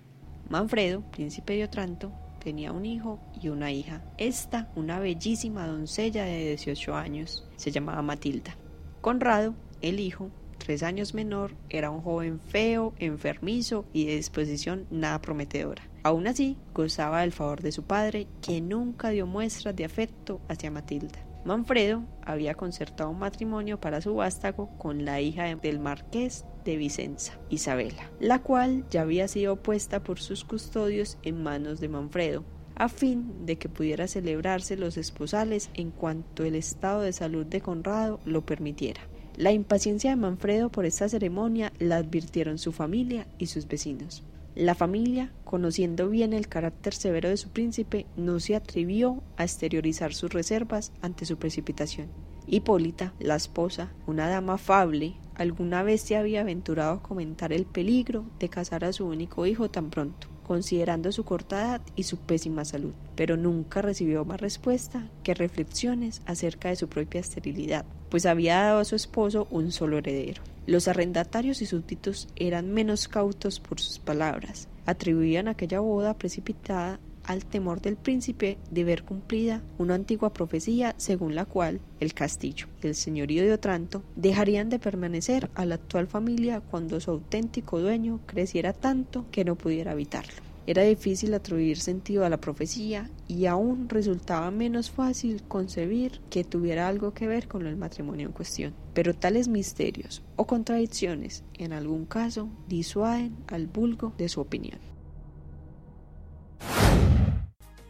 Manfredo, 0.50 1.02
príncipe 1.10 1.54
de 1.54 1.64
Otranto, 1.64 2.12
tenía 2.40 2.72
un 2.72 2.86
hijo 2.86 3.19
y 3.42 3.50
una 3.50 3.72
hija. 3.72 4.04
Esta, 4.19 4.72
una 4.75 5.00
bellísima 5.00 5.66
doncella 5.66 6.25
de 6.25 6.50
18 6.50 6.94
años, 6.94 7.50
se 7.56 7.72
llamaba 7.72 8.04
Matilda. 8.04 8.56
Conrado, 9.02 9.56
el 9.81 10.00
hijo, 10.00 10.30
tres 10.60 10.84
años 10.84 11.16
menor, 11.16 11.56
era 11.69 11.90
un 11.90 12.02
joven 12.02 12.40
feo, 12.40 12.94
enfermizo 13.00 13.86
y 13.94 14.06
de 14.06 14.18
disposición 14.18 14.86
nada 14.92 15.19
prometedora. 15.19 15.90
Aún 16.04 16.28
así, 16.28 16.56
gozaba 16.75 17.22
del 17.22 17.31
favor 17.31 17.64
de 17.64 17.72
su 17.72 17.81
padre, 17.81 18.28
que 18.44 18.62
nunca 18.62 19.10
dio 19.10 19.25
muestras 19.25 19.75
de 19.75 19.86
afecto 19.86 20.40
hacia 20.50 20.69
Matilda. 20.69 21.27
Manfredo 21.45 22.04
había 22.24 22.56
concertado 22.56 23.10
un 23.10 23.19
matrimonio 23.19 23.80
para 23.80 24.01
su 24.01 24.16
vástago 24.16 24.69
con 24.78 25.06
la 25.06 25.22
hija 25.22 25.56
del 25.56 25.80
marqués 25.80 26.45
de 26.66 26.75
Vicenza, 26.75 27.39
Isabela, 27.50 28.12
la 28.19 28.39
cual 28.39 28.86
ya 28.89 29.01
había 29.01 29.28
sido 29.28 29.56
puesta 29.56 30.04
por 30.04 30.19
sus 30.19 30.44
custodios 30.44 31.18
en 31.24 31.42
manos 31.42 31.80
de 31.80 31.88
Manfredo, 31.88 32.44
a 32.75 32.89
fin 32.89 33.45
de 33.45 33.57
que 33.57 33.69
pudiera 33.69 34.07
celebrarse 34.07 34.78
los 34.78 34.98
esposales 34.98 35.69
en 35.74 35.92
cuanto 35.92 36.44
el 36.44 36.56
estado 36.56 37.02
de 37.02 37.14
salud 37.14 37.45
de 37.45 37.62
Conrado 37.62 38.19
lo 38.26 38.45
permitiera. 38.45 39.02
La 39.35 39.52
impaciencia 39.52 40.09
de 40.09 40.16
Manfredo 40.16 40.69
por 40.69 40.85
esta 40.85 41.07
ceremonia 41.07 41.71
la 41.80 41.97
advirtieron 41.97 42.57
su 42.57 42.71
familia 42.71 43.28
y 43.38 43.47
sus 43.47 43.68
vecinos. 43.68 44.23
La 44.57 44.73
familia, 44.73 45.31
conociendo 45.44 46.09
bien 46.09 46.33
el 46.33 46.47
carácter 46.47 46.95
severo 46.95 47.30
de 47.30 47.37
su 47.37 47.49
príncipe, 47.49 48.07
no 48.16 48.40
se 48.40 48.56
atrevió 48.56 49.21
a 49.37 49.44
exteriorizar 49.44 50.16
sus 50.16 50.33
reservas 50.33 50.92
ante 51.04 51.28
su 51.28 51.37
precipitación. 51.37 52.07
Hipólita, 52.47 53.14
la 53.19 53.35
esposa, 53.35 53.92
una 54.07 54.28
dama 54.28 54.56
afable, 54.56 55.14
alguna 55.35 55.83
vez 55.83 56.02
se 56.02 56.16
había 56.16 56.42
aventurado 56.42 56.94
a 56.94 57.04
comentar 57.04 57.54
el 57.54 57.68
peligro 57.68 58.26
de 58.40 58.49
casar 58.49 58.83
a 58.83 58.94
su 58.94 59.06
único 59.06 59.45
hijo 59.45 59.69
tan 59.69 59.92
pronto, 59.92 60.28
considerando 60.47 61.11
su 61.11 61.23
corta 61.23 61.61
edad 61.61 61.81
y 61.95 62.02
su 62.02 62.18
pésima 62.18 62.66
salud, 62.66 62.94
pero 63.16 63.37
nunca 63.37 63.83
recibió 63.83 64.26
más 64.26 64.42
respuesta 64.42 65.07
que 65.21 65.35
reflexiones 65.35 66.23
acerca 66.26 66.69
de 66.69 66.78
su 66.78 66.90
propia 66.90 67.21
esterilidad, 67.21 67.85
pues 68.09 68.26
había 68.26 68.56
dado 68.56 68.80
a 68.80 68.85
su 68.85 68.95
esposo 68.95 69.47
un 69.52 69.71
solo 69.71 69.99
heredero. 69.99 70.42
Los 70.68 70.90
arrendatarios 70.90 71.62
y 71.62 71.66
súbditos 71.66 72.28
eran 72.36 72.74
menos 72.74 73.07
cautos 73.07 73.62
por 73.62 73.80
sus 73.80 74.00
palabras, 74.00 74.68
atribuían 74.86 75.47
aquella 75.47 75.80
boda 75.80 76.18
precipitada 76.18 77.00
al 77.24 77.45
temor 77.45 77.81
del 77.81 77.95
príncipe 77.95 78.57
de 78.69 78.83
ver 78.83 79.04
cumplida 79.04 79.64
una 79.78 79.95
antigua 79.95 80.33
profecía 80.33 80.94
según 80.97 81.36
la 81.36 81.45
cual 81.45 81.80
el 82.02 82.14
castillo 82.14 82.68
y 82.83 82.88
el 82.88 82.95
señorío 82.95 83.44
de 83.44 83.54
Otranto 83.54 84.04
dejarían 84.18 84.69
de 84.69 84.80
permanecer 84.80 85.50
a 85.56 85.66
la 85.66 85.76
actual 85.76 86.07
familia 86.07 86.59
cuando 86.59 87.00
su 87.00 87.12
auténtico 87.12 87.80
dueño 87.80 88.19
creciera 88.26 88.74
tanto 88.74 89.26
que 89.31 89.45
no 89.45 89.56
pudiera 89.56 89.92
habitarlo. 89.94 90.46
Era 90.68 90.83
difícil 90.83 91.33
atribuir 91.33 91.80
sentido 91.80 92.26
a 92.26 92.30
la 92.30 92.42
profecía 92.42 93.09
y 93.26 93.45
aún 93.45 93.88
resultaba 93.88 94.52
menos 94.52 94.92
fácil 94.92 95.42
concebir 95.47 96.19
que 96.30 96.44
tuviera 96.44 96.90
algo 96.90 97.14
que 97.14 97.26
ver 97.26 97.47
con 97.47 97.66
el 97.66 97.78
matrimonio 97.78 98.28
en 98.28 98.33
cuestión. 98.33 98.74
Pero 98.94 99.14
tales 99.14 99.47
misterios 99.47 100.24
o 100.36 100.45
contradicciones 100.45 101.45
en 101.54 101.71
algún 101.71 102.06
caso 102.06 102.50
disuaden 102.68 103.38
al 103.47 103.68
vulgo 103.68 104.14
de 104.18 104.28
su 104.28 104.42
opinión. 104.42 104.80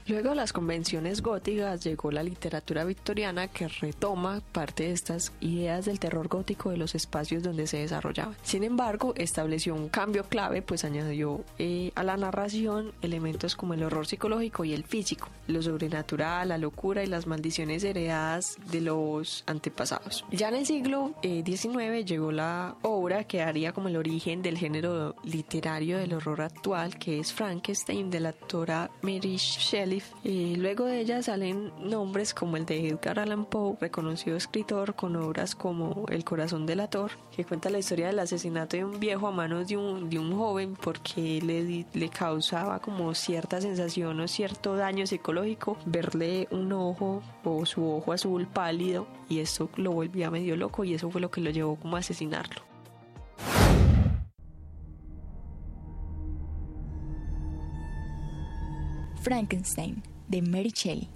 Luego 0.07 0.29
de 0.29 0.35
las 0.35 0.53
convenciones 0.53 1.21
góticas 1.21 1.83
llegó 1.83 2.11
la 2.11 2.23
literatura 2.23 2.85
victoriana 2.85 3.49
que 3.49 3.67
retoma 3.67 4.41
parte 4.53 4.83
de 4.83 4.91
estas 4.93 5.33
ideas 5.41 5.83
del 5.83 5.99
terror 5.99 6.29
gótico 6.29 6.69
de 6.69 6.77
los 6.77 6.95
espacios 6.95 7.43
donde 7.43 7.67
se 7.67 7.79
desarrollaban. 7.79 8.33
Sin 8.41 8.63
embargo, 8.63 9.13
estableció 9.17 9.75
un 9.75 9.89
cambio 9.89 10.23
clave, 10.23 10.61
pues 10.61 10.85
añadió 10.85 11.43
eh, 11.59 11.91
a 11.95 12.03
la 12.03 12.15
narración 12.15 12.93
elementos 13.01 13.57
como 13.57 13.73
el 13.73 13.83
horror 13.83 14.07
psicológico 14.07 14.63
y 14.63 14.73
el 14.73 14.85
físico, 14.85 15.27
lo 15.47 15.61
sobrenatural, 15.61 16.47
la 16.47 16.57
locura 16.57 17.03
y 17.03 17.07
las 17.07 17.27
maldiciones 17.27 17.83
heredadas 17.83 18.55
de 18.71 18.79
los 18.79 19.43
antepasados. 19.45 20.23
Ya 20.31 20.47
en 20.47 20.55
el 20.55 20.65
siglo 20.65 21.15
XIX 21.21 21.75
eh, 21.75 22.05
llegó 22.05 22.31
la 22.31 22.77
obra 22.81 23.25
que 23.25 23.41
haría 23.41 23.73
como 23.73 23.89
el 23.89 23.97
origen 23.97 24.41
del 24.41 24.57
género 24.57 25.15
literario 25.25 25.97
del 25.97 26.13
horror 26.13 26.43
actual, 26.43 26.97
que 26.97 27.19
es 27.19 27.33
Frankenstein, 27.33 28.09
de 28.09 28.21
la 28.21 28.29
autora 28.29 28.89
Mary 29.01 29.35
Shelley. 29.35 29.96
Y 30.23 30.55
luego 30.55 30.85
de 30.85 30.99
ella 30.99 31.21
salen 31.21 31.71
nombres 31.81 32.33
como 32.33 32.57
el 32.57 32.65
de 32.65 32.89
Edgar 32.89 33.19
Allan 33.19 33.45
Poe, 33.45 33.77
reconocido 33.79 34.37
escritor 34.37 34.95
con 34.95 35.15
obras 35.15 35.55
como 35.55 36.05
El 36.09 36.23
corazón 36.23 36.65
del 36.65 36.79
ator, 36.79 37.11
que 37.35 37.45
cuenta 37.45 37.69
la 37.69 37.79
historia 37.79 38.07
del 38.07 38.19
asesinato 38.19 38.77
de 38.77 38.85
un 38.85 38.99
viejo 38.99 39.27
a 39.27 39.31
manos 39.31 39.67
de 39.67 39.77
un, 39.77 40.09
de 40.09 40.19
un 40.19 40.35
joven 40.35 40.75
porque 40.75 41.41
le, 41.41 41.85
le 41.93 42.09
causaba 42.09 42.79
como 42.79 43.13
cierta 43.13 43.61
sensación 43.61 44.19
o 44.19 44.27
cierto 44.27 44.75
daño 44.75 45.07
psicológico 45.07 45.77
verle 45.85 46.47
un 46.51 46.71
ojo 46.73 47.21
o 47.43 47.65
su 47.65 47.89
ojo 47.89 48.13
azul 48.13 48.47
pálido 48.47 49.07
y 49.29 49.39
eso 49.39 49.69
lo 49.75 49.91
volvía 49.91 50.31
medio 50.31 50.55
loco 50.55 50.83
y 50.83 50.93
eso 50.93 51.09
fue 51.09 51.21
lo 51.21 51.31
que 51.31 51.41
lo 51.41 51.51
llevó 51.51 51.75
como 51.75 51.95
a 51.95 51.99
asesinarlo. 51.99 52.66
Frankenstein, 59.27 60.01
de 60.29 60.41
Mary 60.41 60.71
Shelley. 60.73 61.09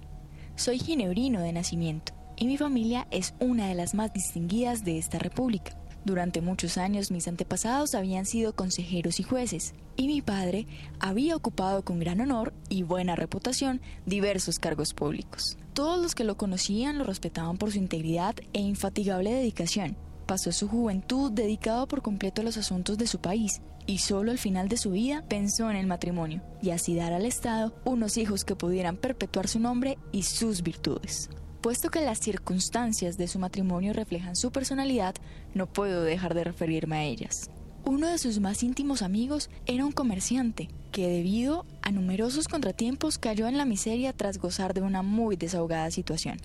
Soy 0.54 0.78
ginebrino 0.78 1.40
de 1.40 1.50
nacimiento 1.50 2.12
y 2.36 2.46
mi 2.46 2.58
familia 2.58 3.08
es 3.10 3.32
una 3.40 3.68
de 3.68 3.74
las 3.74 3.94
más 3.94 4.12
distinguidas 4.12 4.84
de 4.84 4.98
esta 4.98 5.18
república. 5.18 5.78
Durante 6.04 6.42
muchos 6.42 6.76
años 6.76 7.10
mis 7.10 7.26
antepasados 7.26 7.94
habían 7.94 8.26
sido 8.26 8.54
consejeros 8.54 9.18
y 9.18 9.22
jueces, 9.22 9.72
y 9.96 10.08
mi 10.08 10.20
padre 10.20 10.66
había 11.00 11.34
ocupado 11.34 11.86
con 11.86 12.00
gran 12.00 12.20
honor 12.20 12.52
y 12.68 12.82
buena 12.82 13.16
reputación 13.16 13.80
diversos 14.04 14.58
cargos 14.58 14.92
públicos. 14.92 15.56
Todos 15.72 15.98
los 15.98 16.14
que 16.14 16.24
lo 16.24 16.36
conocían 16.36 16.98
lo 16.98 17.04
respetaban 17.04 17.56
por 17.56 17.72
su 17.72 17.78
integridad 17.78 18.34
e 18.52 18.60
infatigable 18.60 19.32
dedicación. 19.32 19.96
Pasó 20.26 20.52
su 20.52 20.68
juventud 20.68 21.32
dedicado 21.32 21.88
por 21.88 22.02
completo 22.02 22.42
a 22.42 22.44
los 22.44 22.58
asuntos 22.58 22.98
de 22.98 23.06
su 23.06 23.20
país, 23.20 23.62
y 23.86 23.98
solo 23.98 24.30
al 24.30 24.38
final 24.38 24.68
de 24.68 24.76
su 24.76 24.92
vida 24.92 25.24
pensó 25.28 25.70
en 25.70 25.76
el 25.76 25.86
matrimonio 25.86 26.42
y 26.62 26.70
así 26.70 26.94
dar 26.94 27.12
al 27.12 27.26
Estado 27.26 27.74
unos 27.84 28.16
hijos 28.16 28.44
que 28.44 28.56
pudieran 28.56 28.96
perpetuar 28.96 29.48
su 29.48 29.60
nombre 29.60 29.98
y 30.12 30.22
sus 30.22 30.62
virtudes. 30.62 31.30
Puesto 31.60 31.90
que 31.90 32.00
las 32.00 32.18
circunstancias 32.18 33.16
de 33.16 33.28
su 33.28 33.38
matrimonio 33.38 33.92
reflejan 33.92 34.34
su 34.34 34.50
personalidad, 34.50 35.14
no 35.54 35.66
puedo 35.66 36.02
dejar 36.02 36.34
de 36.34 36.44
referirme 36.44 36.96
a 36.96 37.04
ellas. 37.04 37.50
Uno 37.84 38.08
de 38.08 38.18
sus 38.18 38.38
más 38.40 38.62
íntimos 38.62 39.02
amigos 39.02 39.50
era 39.66 39.84
un 39.84 39.92
comerciante 39.92 40.68
que 40.92 41.08
debido 41.08 41.66
a 41.82 41.90
numerosos 41.90 42.46
contratiempos 42.46 43.18
cayó 43.18 43.48
en 43.48 43.56
la 43.56 43.64
miseria 43.64 44.12
tras 44.12 44.38
gozar 44.38 44.74
de 44.74 44.82
una 44.82 45.02
muy 45.02 45.36
desahogada 45.36 45.90
situación. 45.90 46.38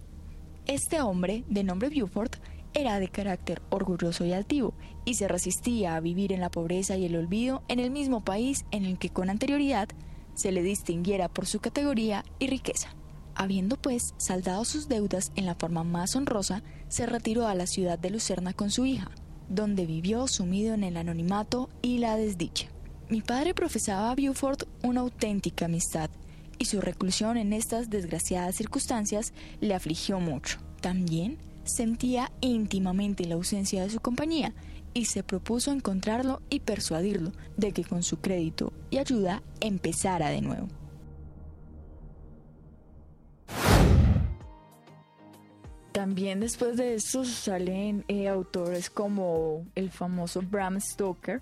Este 0.65 0.99
hombre, 0.99 1.43
de 1.47 1.63
nombre 1.63 1.89
Buford, 1.89 2.31
era 2.73 2.99
de 2.99 3.09
carácter 3.09 3.61
orgulloso 3.69 4.25
y 4.25 4.33
altivo 4.33 4.73
y 5.05 5.15
se 5.15 5.27
resistía 5.27 5.95
a 5.95 5.99
vivir 5.99 6.31
en 6.31 6.41
la 6.41 6.51
pobreza 6.51 6.97
y 6.97 7.05
el 7.05 7.15
olvido 7.15 7.63
en 7.67 7.79
el 7.79 7.91
mismo 7.91 8.23
país 8.23 8.65
en 8.71 8.85
el 8.85 8.97
que 8.97 9.09
con 9.09 9.29
anterioridad 9.29 9.89
se 10.35 10.51
le 10.51 10.61
distinguiera 10.61 11.29
por 11.29 11.47
su 11.47 11.59
categoría 11.59 12.23
y 12.39 12.47
riqueza. 12.47 12.89
Habiendo 13.35 13.77
pues 13.77 14.13
saldado 14.17 14.65
sus 14.65 14.87
deudas 14.87 15.31
en 15.35 15.45
la 15.45 15.55
forma 15.55 15.83
más 15.83 16.15
honrosa, 16.15 16.63
se 16.87 17.05
retiró 17.05 17.47
a 17.47 17.55
la 17.55 17.67
ciudad 17.67 17.99
de 17.99 18.09
Lucerna 18.09 18.53
con 18.53 18.71
su 18.71 18.85
hija, 18.85 19.11
donde 19.49 19.85
vivió 19.85 20.27
sumido 20.27 20.73
en 20.73 20.83
el 20.83 20.97
anonimato 20.97 21.69
y 21.81 21.99
la 21.99 22.17
desdicha. 22.17 22.67
Mi 23.09 23.21
padre 23.21 23.53
profesaba 23.53 24.11
a 24.11 24.15
Buford 24.15 24.63
una 24.83 25.01
auténtica 25.01 25.65
amistad, 25.65 26.09
y 26.59 26.65
su 26.65 26.81
reclusión 26.81 27.37
en 27.37 27.53
estas 27.53 27.89
desgraciadas 27.89 28.55
circunstancias 28.55 29.33
le 29.61 29.75
afligió 29.75 30.19
mucho. 30.19 30.57
También 30.81 31.37
sentía 31.67 32.31
íntimamente 32.41 33.25
la 33.25 33.35
ausencia 33.35 33.83
de 33.83 33.89
su 33.89 33.99
compañía 33.99 34.53
y 34.93 35.05
se 35.05 35.23
propuso 35.23 35.71
encontrarlo 35.71 36.41
y 36.49 36.61
persuadirlo 36.61 37.31
de 37.55 37.71
que 37.71 37.83
con 37.83 38.03
su 38.03 38.17
crédito 38.17 38.73
y 38.89 38.97
ayuda 38.97 39.43
empezara 39.59 40.29
de 40.29 40.41
nuevo. 40.41 40.67
También 45.91 46.39
después 46.39 46.77
de 46.77 46.93
esto 46.93 47.25
salen 47.25 48.05
eh, 48.07 48.27
autores 48.27 48.89
como 48.89 49.65
el 49.73 49.89
famoso 49.89 50.43
Bram 50.43 50.79
Stoker, 50.79 51.41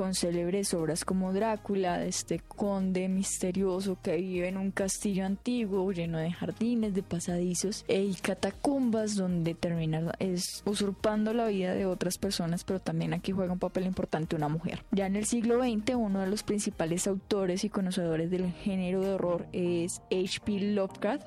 con 0.00 0.14
célebres 0.14 0.72
obras 0.72 1.04
como 1.04 1.34
Drácula, 1.34 2.06
este 2.06 2.38
conde 2.38 3.06
misterioso 3.10 3.98
que 4.02 4.16
vive 4.16 4.48
en 4.48 4.56
un 4.56 4.70
castillo 4.70 5.26
antiguo 5.26 5.92
lleno 5.92 6.16
de 6.16 6.32
jardines, 6.32 6.94
de 6.94 7.02
pasadizos 7.02 7.84
e 7.86 8.02
y 8.04 8.14
catacumbas 8.14 9.14
donde 9.14 9.52
termina 9.52 10.10
es 10.18 10.62
usurpando 10.64 11.34
la 11.34 11.48
vida 11.48 11.74
de 11.74 11.84
otras 11.84 12.16
personas, 12.16 12.64
pero 12.64 12.80
también 12.80 13.12
aquí 13.12 13.32
juega 13.32 13.52
un 13.52 13.58
papel 13.58 13.84
importante 13.84 14.36
una 14.36 14.48
mujer. 14.48 14.82
Ya 14.90 15.04
en 15.04 15.16
el 15.16 15.26
siglo 15.26 15.62
XX, 15.62 15.96
uno 15.96 16.20
de 16.20 16.28
los 16.28 16.44
principales 16.44 17.06
autores 17.06 17.64
y 17.64 17.68
conocedores 17.68 18.30
del 18.30 18.50
género 18.52 19.02
de 19.02 19.10
horror 19.10 19.48
es 19.52 20.00
H.P. 20.10 20.72
Lovecraft, 20.72 21.26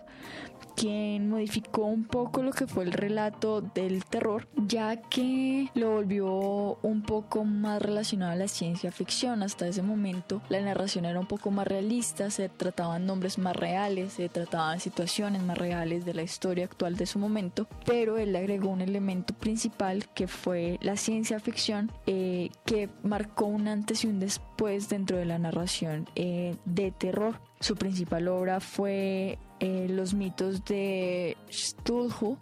quien 0.76 1.30
modificó 1.30 1.86
un 1.86 2.06
poco 2.06 2.42
lo 2.42 2.52
que 2.52 2.66
fue 2.66 2.86
el 2.86 2.92
relato 2.92 3.62
del 3.62 4.04
terror, 4.06 4.48
ya 4.56 4.96
que 4.96 5.70
lo 5.76 5.92
volvió 5.92 6.80
un 6.82 7.04
poco 7.04 7.46
más 7.46 7.80
relacionado 7.80 8.32
a 8.32 8.36
la 8.36 8.48
ciencia 8.48 8.63
ficción. 8.92 9.44
Hasta 9.44 9.68
ese 9.68 9.82
momento 9.82 10.42
la 10.50 10.62
narración 10.62 11.06
era 11.06 11.20
un 11.20 11.28
poco 11.28 11.52
más 11.52 11.68
realista, 11.68 12.30
se 12.30 12.50
trataban 12.50 13.06
nombres 13.06 13.38
más 13.38 13.56
reales, 13.56 14.14
se 14.14 14.30
trataban 14.30 14.80
situaciones 14.80 15.42
más 15.42 15.58
reales 15.58 16.06
de 16.06 16.14
la 16.14 16.24
historia 16.24 16.66
actual 16.66 16.96
de 16.96 17.06
su 17.06 17.20
momento, 17.20 17.68
pero 17.86 18.18
él 18.18 18.36
agregó 18.36 18.70
un 18.70 18.82
elemento 18.82 19.34
principal 19.34 20.08
que 20.14 20.28
fue 20.28 20.78
la 20.82 20.98
ciencia 20.98 21.40
ficción 21.40 21.92
eh, 22.06 22.50
que 22.66 22.90
marcó 23.04 23.46
un 23.46 23.68
antes 23.68 24.04
y 24.04 24.08
un 24.08 24.20
después 24.20 24.90
dentro 24.90 25.18
de 25.18 25.26
la 25.26 25.40
narración 25.40 26.08
eh, 26.16 26.56
de 26.66 26.92
terror. 26.92 27.40
Su 27.60 27.76
principal 27.76 28.28
obra 28.28 28.60
fue 28.60 29.40
eh, 29.60 29.88
los 29.90 30.14
mitos 30.14 30.64
de 30.66 31.38
Cthulhu 31.50 32.38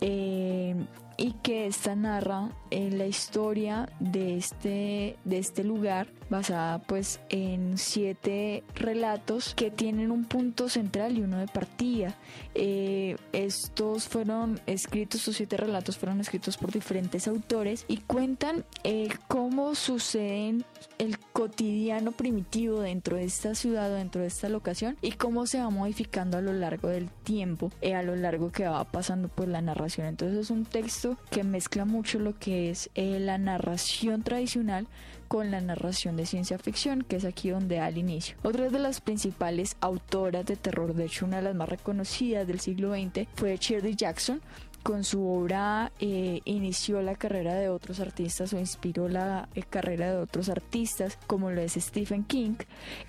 eh, 0.00 0.74
y 1.16 1.32
que 1.42 1.66
esta 1.66 1.94
narra 1.94 2.50
en 2.70 2.98
la 2.98 3.06
historia 3.06 3.88
de 4.00 4.36
este, 4.36 5.16
de 5.24 5.38
este 5.38 5.64
lugar 5.64 6.08
basada 6.30 6.78
pues 6.80 7.20
en 7.28 7.78
siete 7.78 8.62
relatos 8.74 9.54
que 9.54 9.70
tienen 9.70 10.10
un 10.10 10.24
punto 10.24 10.68
central 10.68 11.18
y 11.18 11.22
uno 11.22 11.38
de 11.38 11.46
partida. 11.46 12.14
Eh, 12.54 13.16
estos 13.32 14.08
fueron 14.08 14.60
escritos, 14.66 15.20
estos 15.20 15.36
siete 15.36 15.56
relatos 15.56 15.98
fueron 15.98 16.20
escritos 16.20 16.56
por 16.56 16.72
diferentes 16.72 17.28
autores 17.28 17.84
y 17.88 17.98
cuentan 17.98 18.64
eh, 18.84 19.08
cómo 19.28 19.74
suceden 19.74 20.64
el 20.98 21.18
cotidiano 21.18 22.12
primitivo 22.12 22.80
dentro 22.80 23.16
de 23.16 23.24
esta 23.24 23.54
ciudad 23.54 23.92
o 23.92 23.94
dentro 23.94 24.22
de 24.22 24.28
esta 24.28 24.48
locación 24.48 24.96
y 25.02 25.12
cómo 25.12 25.46
se 25.46 25.58
va 25.58 25.70
modificando 25.70 26.38
a 26.38 26.40
lo 26.40 26.52
largo 26.52 26.88
del 26.88 27.10
tiempo, 27.10 27.70
eh, 27.80 27.94
a 27.94 28.02
lo 28.02 28.16
largo 28.16 28.50
que 28.52 28.66
va 28.66 28.84
pasando 28.84 29.28
pues 29.28 29.48
la 29.48 29.60
narración. 29.60 30.06
Entonces 30.06 30.38
es 30.38 30.50
un 30.50 30.64
texto 30.64 31.16
que 31.30 31.44
mezcla 31.44 31.84
mucho 31.84 32.18
lo 32.18 32.38
que 32.38 32.70
es 32.70 32.90
la 32.94 33.38
narración 33.38 34.22
tradicional 34.22 34.86
con 35.34 35.50
la 35.50 35.60
narración 35.60 36.16
de 36.16 36.26
ciencia 36.26 36.58
ficción, 36.58 37.02
que 37.02 37.16
es 37.16 37.24
aquí 37.24 37.50
donde 37.50 37.78
da 37.78 37.88
el 37.88 37.98
inicio. 37.98 38.36
Otra 38.44 38.70
de 38.70 38.78
las 38.78 39.00
principales 39.00 39.76
autoras 39.80 40.46
de 40.46 40.54
terror, 40.54 40.94
de 40.94 41.06
hecho 41.06 41.26
una 41.26 41.38
de 41.38 41.42
las 41.42 41.56
más 41.56 41.68
reconocidas 41.68 42.46
del 42.46 42.60
siglo 42.60 42.94
XX, 42.94 43.26
fue 43.34 43.56
Shirley 43.56 43.96
Jackson, 43.96 44.40
con 44.84 45.02
su 45.02 45.26
obra 45.26 45.90
eh, 45.98 46.40
inició 46.44 47.02
la 47.02 47.16
carrera 47.16 47.54
de 47.54 47.68
otros 47.68 47.98
artistas 47.98 48.52
o 48.52 48.60
inspiró 48.60 49.08
la 49.08 49.48
eh, 49.56 49.64
carrera 49.68 50.12
de 50.12 50.18
otros 50.18 50.48
artistas 50.48 51.18
como 51.26 51.50
lo 51.50 51.62
es 51.62 51.72
Stephen 51.72 52.22
King 52.22 52.54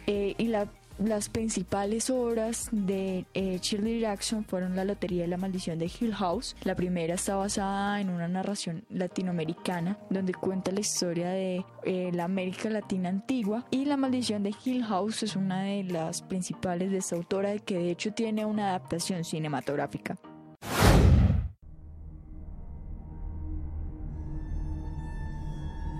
eh, 0.08 0.34
y 0.39 0.48
la 0.48 0.67
las 0.98 1.30
principales 1.30 2.10
obras 2.10 2.70
de 2.72 3.25
eh, 3.34 3.60
Shirley 3.62 4.00
Jackson 4.00 4.46
fueron 4.46 4.75
La 4.75 4.86
Lotería 4.86 5.25
y 5.25 5.28
la 5.28 5.38
Maldición 5.38 5.78
de 5.78 5.92
Hill 6.00 6.14
House. 6.16 6.56
La 6.64 6.75
primera 6.75 7.16
está 7.16 7.36
basada 7.36 8.00
en 8.00 8.10
una 8.10 8.28
narración 8.28 8.86
latinoamericana 8.90 9.98
donde 10.10 10.34
cuenta 10.34 10.72
la 10.72 10.80
historia 10.80 11.30
de 11.30 11.66
eh, 11.84 12.12
la 12.14 12.24
América 12.24 12.70
Latina 12.70 13.10
antigua 13.10 13.66
y 13.72 13.86
La 13.86 13.98
Maldición 13.98 14.44
de 14.44 14.54
Hill 14.64 14.84
House 14.86 15.24
es 15.24 15.36
una 15.36 15.64
de 15.64 15.84
las 15.84 16.22
principales 16.22 16.92
de 16.92 16.98
esta 16.98 17.16
autora 17.16 17.58
que 17.60 17.78
de 17.78 17.92
hecho 17.92 18.14
tiene 18.14 18.46
una 18.46 18.70
adaptación 18.70 19.24
cinematográfica. 19.24 20.18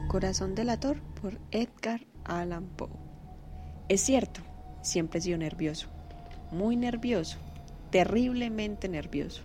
Corazón 0.08 0.56
delator 0.56 1.02
por 1.22 1.38
Edgar 1.52 2.06
Allan 2.24 2.68
Poe. 2.78 2.90
Es 3.90 4.02
cierto, 4.02 4.42
siempre 4.86 5.20
he 5.20 5.22
sido 5.22 5.38
nervioso. 5.38 5.88
muy 6.52 6.76
nervioso, 6.78 7.38
terriblemente 7.90 8.88
nervioso. 8.88 9.42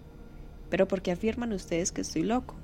Pero 0.69 0.87
¿por 0.87 1.03
qué 1.03 1.13
afirman 1.13 1.53
ustedes 1.53 1.93
que 1.93 2.03
estoy 2.03 2.23
loco? 2.23 2.55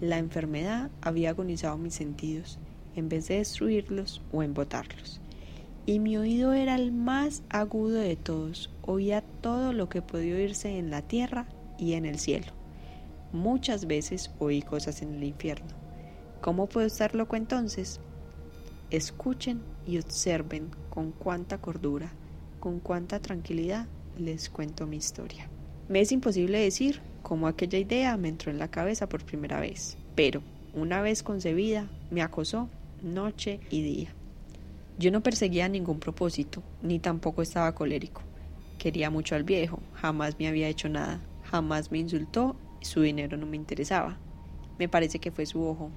La 0.00 0.18
enfermedad 0.18 0.90
había 1.00 1.30
agonizado 1.30 1.78
mis 1.78 1.94
sentidos, 1.94 2.58
en 2.96 3.08
vez 3.08 3.28
de 3.28 3.38
destruirlos 3.38 4.20
o 4.32 4.42
embotarlos. 4.42 5.20
Y 5.86 6.00
mi 6.00 6.16
oído 6.16 6.52
era 6.52 6.74
el 6.74 6.92
más 6.92 7.42
agudo 7.48 8.00
de 8.00 8.16
todos, 8.16 8.70
oía 8.82 9.22
todo 9.40 9.72
lo 9.72 9.88
que 9.88 10.02
podía 10.02 10.34
oírse 10.34 10.78
en 10.78 10.90
la 10.90 11.02
tierra 11.02 11.46
y 11.78 11.92
en 11.94 12.06
el 12.06 12.18
cielo. 12.18 12.52
Muchas 13.32 13.86
veces 13.86 14.30
oí 14.38 14.62
cosas 14.62 15.00
en 15.00 15.14
el 15.14 15.24
infierno. 15.24 15.74
¿Cómo 16.40 16.66
puedo 16.66 16.86
estar 16.86 17.14
loco 17.14 17.36
entonces? 17.36 18.00
Escuchen 18.94 19.60
y 19.88 19.98
observen 19.98 20.70
con 20.88 21.10
cuánta 21.10 21.58
cordura, 21.58 22.12
con 22.60 22.78
cuánta 22.78 23.18
tranquilidad 23.18 23.88
les 24.16 24.48
cuento 24.48 24.86
mi 24.86 24.98
historia. 24.98 25.48
Me 25.88 25.98
es 25.98 26.12
imposible 26.12 26.60
decir 26.60 27.00
cómo 27.24 27.48
aquella 27.48 27.76
idea 27.80 28.16
me 28.16 28.28
entró 28.28 28.52
en 28.52 28.60
la 28.60 28.70
cabeza 28.70 29.08
por 29.08 29.24
primera 29.24 29.58
vez, 29.58 29.96
pero 30.14 30.44
una 30.74 31.02
vez 31.02 31.24
concebida 31.24 31.90
me 32.12 32.22
acosó 32.22 32.68
noche 33.02 33.58
y 33.68 33.82
día. 33.82 34.14
Yo 34.96 35.10
no 35.10 35.24
perseguía 35.24 35.68
ningún 35.68 35.98
propósito, 35.98 36.62
ni 36.80 37.00
tampoco 37.00 37.42
estaba 37.42 37.74
colérico. 37.74 38.22
Quería 38.78 39.10
mucho 39.10 39.34
al 39.34 39.42
viejo, 39.42 39.80
jamás 39.94 40.38
me 40.38 40.46
había 40.46 40.68
hecho 40.68 40.88
nada, 40.88 41.20
jamás 41.42 41.90
me 41.90 41.98
insultó 41.98 42.54
su 42.80 43.00
dinero 43.00 43.36
no 43.36 43.46
me 43.46 43.56
interesaba. 43.56 44.18
Me 44.78 44.88
parece 44.88 45.18
que 45.18 45.32
fue 45.32 45.46
su 45.46 45.64
ojo. 45.64 45.90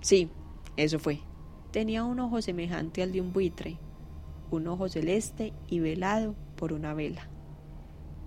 Sí, 0.00 0.28
eso 0.76 0.98
fue. 0.98 1.20
Tenía 1.72 2.04
un 2.04 2.20
ojo 2.20 2.42
semejante 2.42 3.02
al 3.02 3.12
de 3.12 3.22
un 3.22 3.32
buitre, 3.32 3.78
un 4.50 4.66
ojo 4.68 4.90
celeste 4.90 5.54
y 5.68 5.80
velado 5.80 6.34
por 6.54 6.74
una 6.74 6.92
vela. 6.92 7.30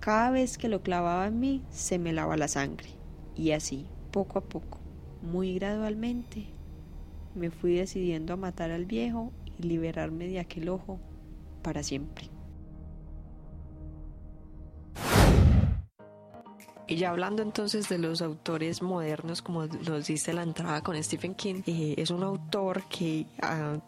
Cada 0.00 0.32
vez 0.32 0.58
que 0.58 0.68
lo 0.68 0.82
clavaba 0.82 1.28
en 1.28 1.38
mí 1.38 1.62
se 1.70 2.00
me 2.00 2.12
lava 2.12 2.36
la 2.36 2.48
sangre, 2.48 2.88
y 3.36 3.52
así, 3.52 3.86
poco 4.10 4.40
a 4.40 4.42
poco, 4.42 4.80
muy 5.22 5.54
gradualmente, 5.54 6.46
me 7.36 7.50
fui 7.50 7.74
decidiendo 7.74 8.32
a 8.34 8.36
matar 8.36 8.72
al 8.72 8.84
viejo 8.84 9.30
y 9.56 9.62
liberarme 9.62 10.26
de 10.26 10.40
aquel 10.40 10.68
ojo 10.68 10.98
para 11.62 11.84
siempre. 11.84 12.35
Y 16.88 16.96
ya 16.96 17.10
hablando 17.10 17.42
entonces 17.42 17.88
de 17.88 17.98
los 17.98 18.22
autores 18.22 18.80
modernos, 18.80 19.42
como 19.42 19.66
nos 19.66 20.06
dice 20.06 20.32
la 20.32 20.42
entrada 20.42 20.82
con 20.82 21.02
Stephen 21.02 21.34
King, 21.34 21.62
eh, 21.66 21.94
es 21.98 22.10
un 22.10 22.22
autor 22.22 22.84
que 22.84 23.26
ha, 23.42 23.78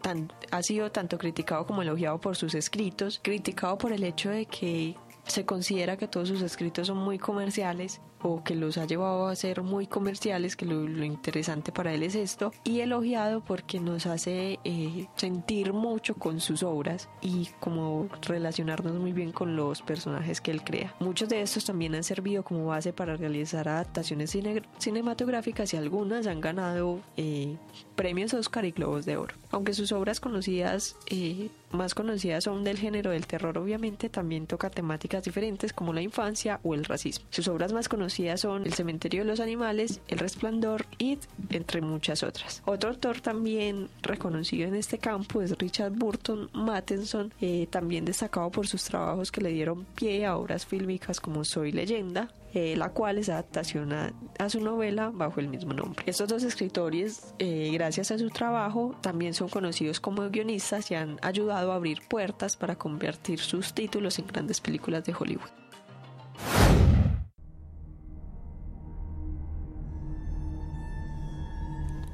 ha 0.51 0.63
sido 0.63 0.91
tanto 0.91 1.17
criticado 1.17 1.65
como 1.65 1.81
elogiado 1.81 2.19
por 2.19 2.35
sus 2.35 2.55
escritos, 2.55 3.19
criticado 3.23 3.77
por 3.77 3.93
el 3.93 4.03
hecho 4.03 4.29
de 4.29 4.45
que 4.45 4.95
se 5.23 5.45
considera 5.45 5.95
que 5.95 6.07
todos 6.07 6.27
sus 6.27 6.41
escritos 6.41 6.87
son 6.87 6.97
muy 6.97 7.17
comerciales 7.17 8.01
o 8.21 8.43
que 8.43 8.55
los 8.55 8.77
ha 8.77 8.85
llevado 8.85 9.27
a 9.27 9.35
ser 9.35 9.61
muy 9.61 9.87
comerciales, 9.87 10.55
que 10.55 10.65
lo, 10.65 10.79
interesante 11.03 11.71
para 11.71 11.93
él 11.93 12.03
es 12.03 12.15
esto, 12.15 12.51
y 12.63 12.81
elogiado 12.81 13.41
porque 13.41 13.79
nos 13.79 14.05
hace 14.05 14.59
eh, 14.63 15.07
sentir 15.15 15.73
mucho 15.73 16.15
con 16.15 16.39
sus 16.39 16.63
obras 16.63 17.09
y 17.21 17.49
como 17.59 18.07
relacionarnos 18.21 18.93
muy 18.95 19.13
bien 19.13 19.31
con 19.31 19.55
los 19.55 19.81
personajes 19.81 20.41
que 20.41 20.51
él 20.51 20.63
crea. 20.63 20.93
Muchos 20.99 21.29
de 21.29 21.41
estos 21.41 21.65
también 21.65 21.95
han 21.95 22.03
servido 22.03 22.43
como 22.43 22.65
base 22.65 22.93
para 22.93 23.15
realizar 23.15 23.67
adaptaciones 23.67 24.35
cinematográficas 24.77 25.73
y 25.73 25.77
algunas 25.77 26.27
han 26.27 26.41
ganado 26.41 26.99
eh, 27.17 27.55
premios 27.95 28.33
Oscar 28.33 28.65
y 28.65 28.71
Globos 28.71 29.05
de 29.05 29.17
Oro. 29.17 29.35
Aunque 29.51 29.73
sus 29.73 29.91
obras 29.91 30.19
conocidas 30.19 30.95
eh, 31.07 31.49
más 31.71 31.95
conocidas 31.95 32.43
son 32.43 32.63
del 32.63 32.77
género 32.77 33.11
del 33.11 33.27
terror, 33.27 33.57
obviamente 33.57 34.09
también 34.09 34.47
toca 34.47 34.69
temáticas 34.69 35.23
diferentes 35.23 35.73
como 35.73 35.93
la 35.93 36.01
infancia 36.01 36.59
o 36.63 36.73
el 36.73 36.85
racismo. 36.85 37.25
Sus 37.29 37.47
obras 37.47 37.73
más 37.73 37.87
conocidas 37.89 38.08
son 38.37 38.65
El 38.65 38.73
cementerio 38.73 39.21
de 39.21 39.27
los 39.27 39.39
animales, 39.39 40.01
El 40.07 40.19
resplandor, 40.19 40.85
It, 40.97 41.21
entre 41.49 41.81
muchas 41.81 42.23
otras. 42.23 42.61
Otro 42.65 42.89
autor 42.89 43.21
también 43.21 43.89
reconocido 44.01 44.67
en 44.67 44.75
este 44.75 44.97
campo 44.97 45.41
es 45.41 45.57
Richard 45.57 45.91
Burton 45.91 46.49
Mattenson, 46.53 47.33
eh, 47.41 47.67
también 47.69 48.05
destacado 48.05 48.49
por 48.49 48.67
sus 48.67 48.83
trabajos 48.83 49.31
que 49.31 49.41
le 49.41 49.49
dieron 49.49 49.85
pie 49.95 50.25
a 50.25 50.37
obras 50.37 50.65
fílmicas 50.65 51.19
como 51.19 51.43
Soy 51.43 51.71
leyenda, 51.71 52.29
eh, 52.53 52.75
la 52.75 52.89
cual 52.89 53.19
es 53.19 53.29
adaptación 53.29 53.93
a, 53.93 54.11
su 54.49 54.59
novela 54.59 55.11
bajo 55.13 55.39
el 55.39 55.47
mismo 55.47 55.73
nombre. 55.73 56.03
Estos 56.07 56.29
dos 56.29 56.43
escritores, 56.43 57.35
eh, 57.37 57.69
gracias 57.73 58.09
a 58.09 58.17
su 58.17 58.29
trabajo, 58.29 58.95
también 59.01 59.35
son 59.35 59.49
conocidos 59.49 59.99
como 59.99 60.27
guionistas 60.29 60.89
y 60.89 60.95
han 60.95 61.19
ayudado 61.21 61.71
a 61.71 61.75
abrir 61.75 62.01
puertas 62.07 62.57
para 62.57 62.75
convertir 62.75 63.39
sus 63.39 63.73
títulos 63.73 64.17
en 64.17 64.27
grandes 64.27 64.61
películas 64.61 65.03
de 65.05 65.13
Hollywood. 65.13 65.49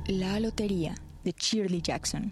La 0.08 0.39
Lotería 0.39 0.94
de 1.24 1.34
Shirley 1.36 1.82
Jackson. 1.82 2.32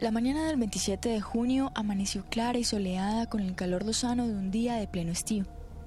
La 0.00 0.10
mañana 0.10 0.44
del 0.44 0.56
27 0.56 1.08
de 1.08 1.20
junio 1.20 1.70
amaneció 1.76 2.24
clara 2.24 2.58
y 2.58 2.64
soleada 2.64 3.26
con 3.26 3.38
el 3.38 3.54
calor 3.54 3.86
lozano 3.86 4.26
de 4.26 4.34
un 4.34 4.50
día 4.50 4.74
de 4.74 4.88
pleno 4.88 5.12
estío. 5.12 5.46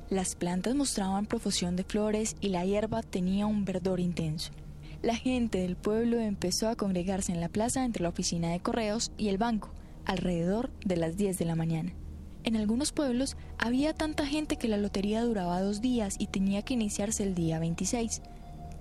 Las 0.10 0.36
plantas 0.36 0.76
mostraban 0.76 1.26
profusión 1.26 1.76
de 1.76 1.84
flores 1.84 2.38
y 2.39 2.50
la 2.50 2.63
hierba 2.63 3.04
tenía 3.04 3.48
un 3.48 3.65
verdor 3.65 4.00
intenso. 4.00 4.54
La 5.02 5.17
gente 5.17 5.58
del 5.58 5.76
pueblo 5.76 6.19
empezó 6.19 6.69
a 6.69 6.78
congregarse 6.78 7.34
en 7.34 7.41
la 7.41 7.50
plaza 7.50 7.84
entre 7.84 8.04
la 8.04 8.10
oficina 8.10 8.52
de 8.52 8.62
correos 8.62 9.12
y 9.17 9.28
el 9.28 9.38
banco, 9.38 9.74
alrededor 10.06 10.71
de 10.86 10.95
las 10.95 11.17
10 11.17 11.38
de 11.38 11.45
la 11.45 11.56
mañana. 11.56 11.91
En 12.45 12.56
algunos 12.56 12.93
pueblos 12.93 13.36
había 13.58 13.93
tanta 13.93 14.26
gente 14.26 14.56
que 14.56 14.69
la 14.69 14.78
lotería 14.78 15.21
duraba 15.24 15.60
dos 15.60 15.82
días 15.82 16.15
y 16.17 16.28
tenía 16.28 16.62
que 16.62 16.76
iniciarse 16.76 17.24
el 17.24 17.36
día 17.36 17.60
26. 17.60 18.21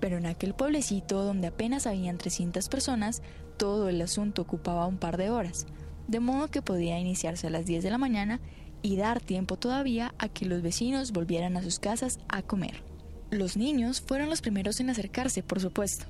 Pero 0.00 0.18
en 0.18 0.26
aquel 0.26 0.54
pueblecito 0.54 1.24
donde 1.24 1.48
apenas 1.48 1.87
habían 1.87 2.18
300 2.18 2.68
personas, 2.68 3.22
todo 3.57 3.88
el 3.88 4.00
asunto 4.00 4.42
ocupaba 4.42 4.87
un 4.87 4.98
par 4.98 5.16
de 5.16 5.30
horas, 5.30 5.66
de 6.09 6.20
modo 6.20 6.48
que 6.48 6.62
podía 6.62 6.98
iniciarse 6.98 7.46
a 7.46 7.50
las 7.50 7.66
10 7.66 7.83
de 7.83 7.90
la 7.90 7.98
mañana 7.98 8.40
y 8.83 8.96
dar 8.96 9.20
tiempo 9.20 9.57
todavía 9.57 10.14
a 10.18 10.28
que 10.28 10.44
los 10.44 10.61
vecinos 10.61 11.12
volvieran 11.12 11.57
a 11.57 11.62
sus 11.62 11.78
casas 11.78 12.18
a 12.28 12.42
comer. 12.42 12.83
Los 13.30 13.57
niños 13.57 14.00
fueron 14.00 14.28
los 14.28 14.42
primeros 14.42 14.78
en 14.80 14.90
acercarse, 14.90 15.42
por 15.42 15.61
supuesto. 15.61 16.04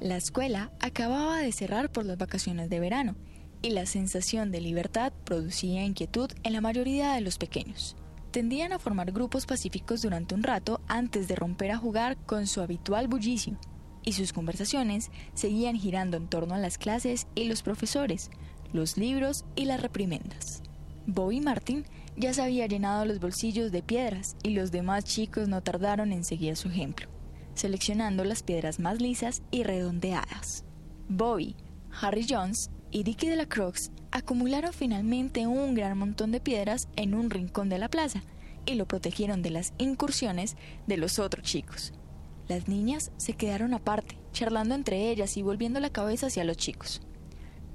La 0.00 0.16
escuela 0.16 0.70
acababa 0.80 1.38
de 1.38 1.52
cerrar 1.52 1.90
por 1.90 2.04
las 2.04 2.18
vacaciones 2.18 2.68
de 2.70 2.80
verano 2.80 3.16
y 3.62 3.70
la 3.70 3.86
sensación 3.86 4.52
de 4.52 4.60
libertad 4.60 5.12
producía 5.24 5.84
inquietud 5.84 6.30
en 6.42 6.52
la 6.52 6.60
mayoría 6.60 7.14
de 7.14 7.20
los 7.20 7.38
pequeños. 7.38 7.96
Tendían 8.30 8.72
a 8.72 8.78
formar 8.78 9.12
grupos 9.12 9.46
pacíficos 9.46 10.02
durante 10.02 10.34
un 10.34 10.42
rato 10.42 10.80
antes 10.86 11.28
de 11.28 11.36
romper 11.36 11.70
a 11.70 11.78
jugar 11.78 12.16
con 12.26 12.46
su 12.46 12.60
habitual 12.60 13.08
bullicio, 13.08 13.58
y 14.04 14.12
sus 14.12 14.32
conversaciones 14.32 15.10
seguían 15.34 15.76
girando 15.76 16.16
en 16.16 16.28
torno 16.28 16.54
a 16.54 16.58
las 16.58 16.78
clases 16.78 17.26
y 17.34 17.44
los 17.44 17.62
profesores, 17.62 18.30
los 18.72 18.96
libros 18.96 19.44
y 19.56 19.64
las 19.64 19.80
reprimendas. 19.80 20.62
Bobby 21.06 21.40
Martin 21.40 21.84
ya 22.16 22.34
se 22.34 22.42
había 22.42 22.66
llenado 22.66 23.06
los 23.06 23.18
bolsillos 23.18 23.72
de 23.72 23.82
piedras 23.82 24.36
y 24.42 24.50
los 24.50 24.70
demás 24.70 25.04
chicos 25.04 25.48
no 25.48 25.62
tardaron 25.62 26.12
en 26.12 26.22
seguir 26.22 26.56
su 26.56 26.68
ejemplo, 26.68 27.08
seleccionando 27.54 28.24
las 28.24 28.42
piedras 28.42 28.78
más 28.78 29.00
lisas 29.00 29.42
y 29.50 29.62
redondeadas. 29.62 30.64
Bobby, 31.08 31.56
Harry 32.00 32.26
Jones 32.28 32.70
y 32.90 33.02
Dickie 33.02 33.28
de 33.28 33.36
la 33.36 33.46
Croix 33.46 33.90
acumularon 34.10 34.72
finalmente 34.72 35.46
un 35.46 35.74
gran 35.74 35.98
montón 35.98 36.32
de 36.32 36.40
piedras 36.40 36.88
en 36.96 37.14
un 37.14 37.30
rincón 37.30 37.68
de 37.68 37.78
la 37.78 37.88
plaza 37.88 38.22
y 38.66 38.74
lo 38.74 38.86
protegieron 38.86 39.42
de 39.42 39.50
las 39.50 39.72
incursiones 39.78 40.56
de 40.86 40.96
los 40.96 41.18
otros 41.18 41.44
chicos. 41.44 41.92
Las 42.48 42.68
niñas 42.68 43.12
se 43.18 43.34
quedaron 43.34 43.74
aparte, 43.74 44.18
charlando 44.32 44.74
entre 44.74 45.10
ellas 45.10 45.36
y 45.36 45.42
volviendo 45.42 45.80
la 45.80 45.90
cabeza 45.90 46.28
hacia 46.28 46.44
los 46.44 46.56
chicos 46.56 47.02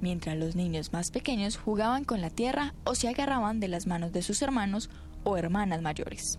mientras 0.04 0.36
los 0.36 0.54
niños 0.54 0.92
más 0.92 1.10
pequeños 1.10 1.56
jugaban 1.56 2.04
con 2.04 2.20
la 2.20 2.28
tierra 2.28 2.74
o 2.84 2.94
se 2.94 3.08
agarraban 3.08 3.58
de 3.58 3.68
las 3.68 3.86
manos 3.86 4.12
de 4.12 4.20
sus 4.20 4.42
hermanos 4.42 4.90
o 5.24 5.38
hermanas 5.38 5.80
mayores. 5.80 6.38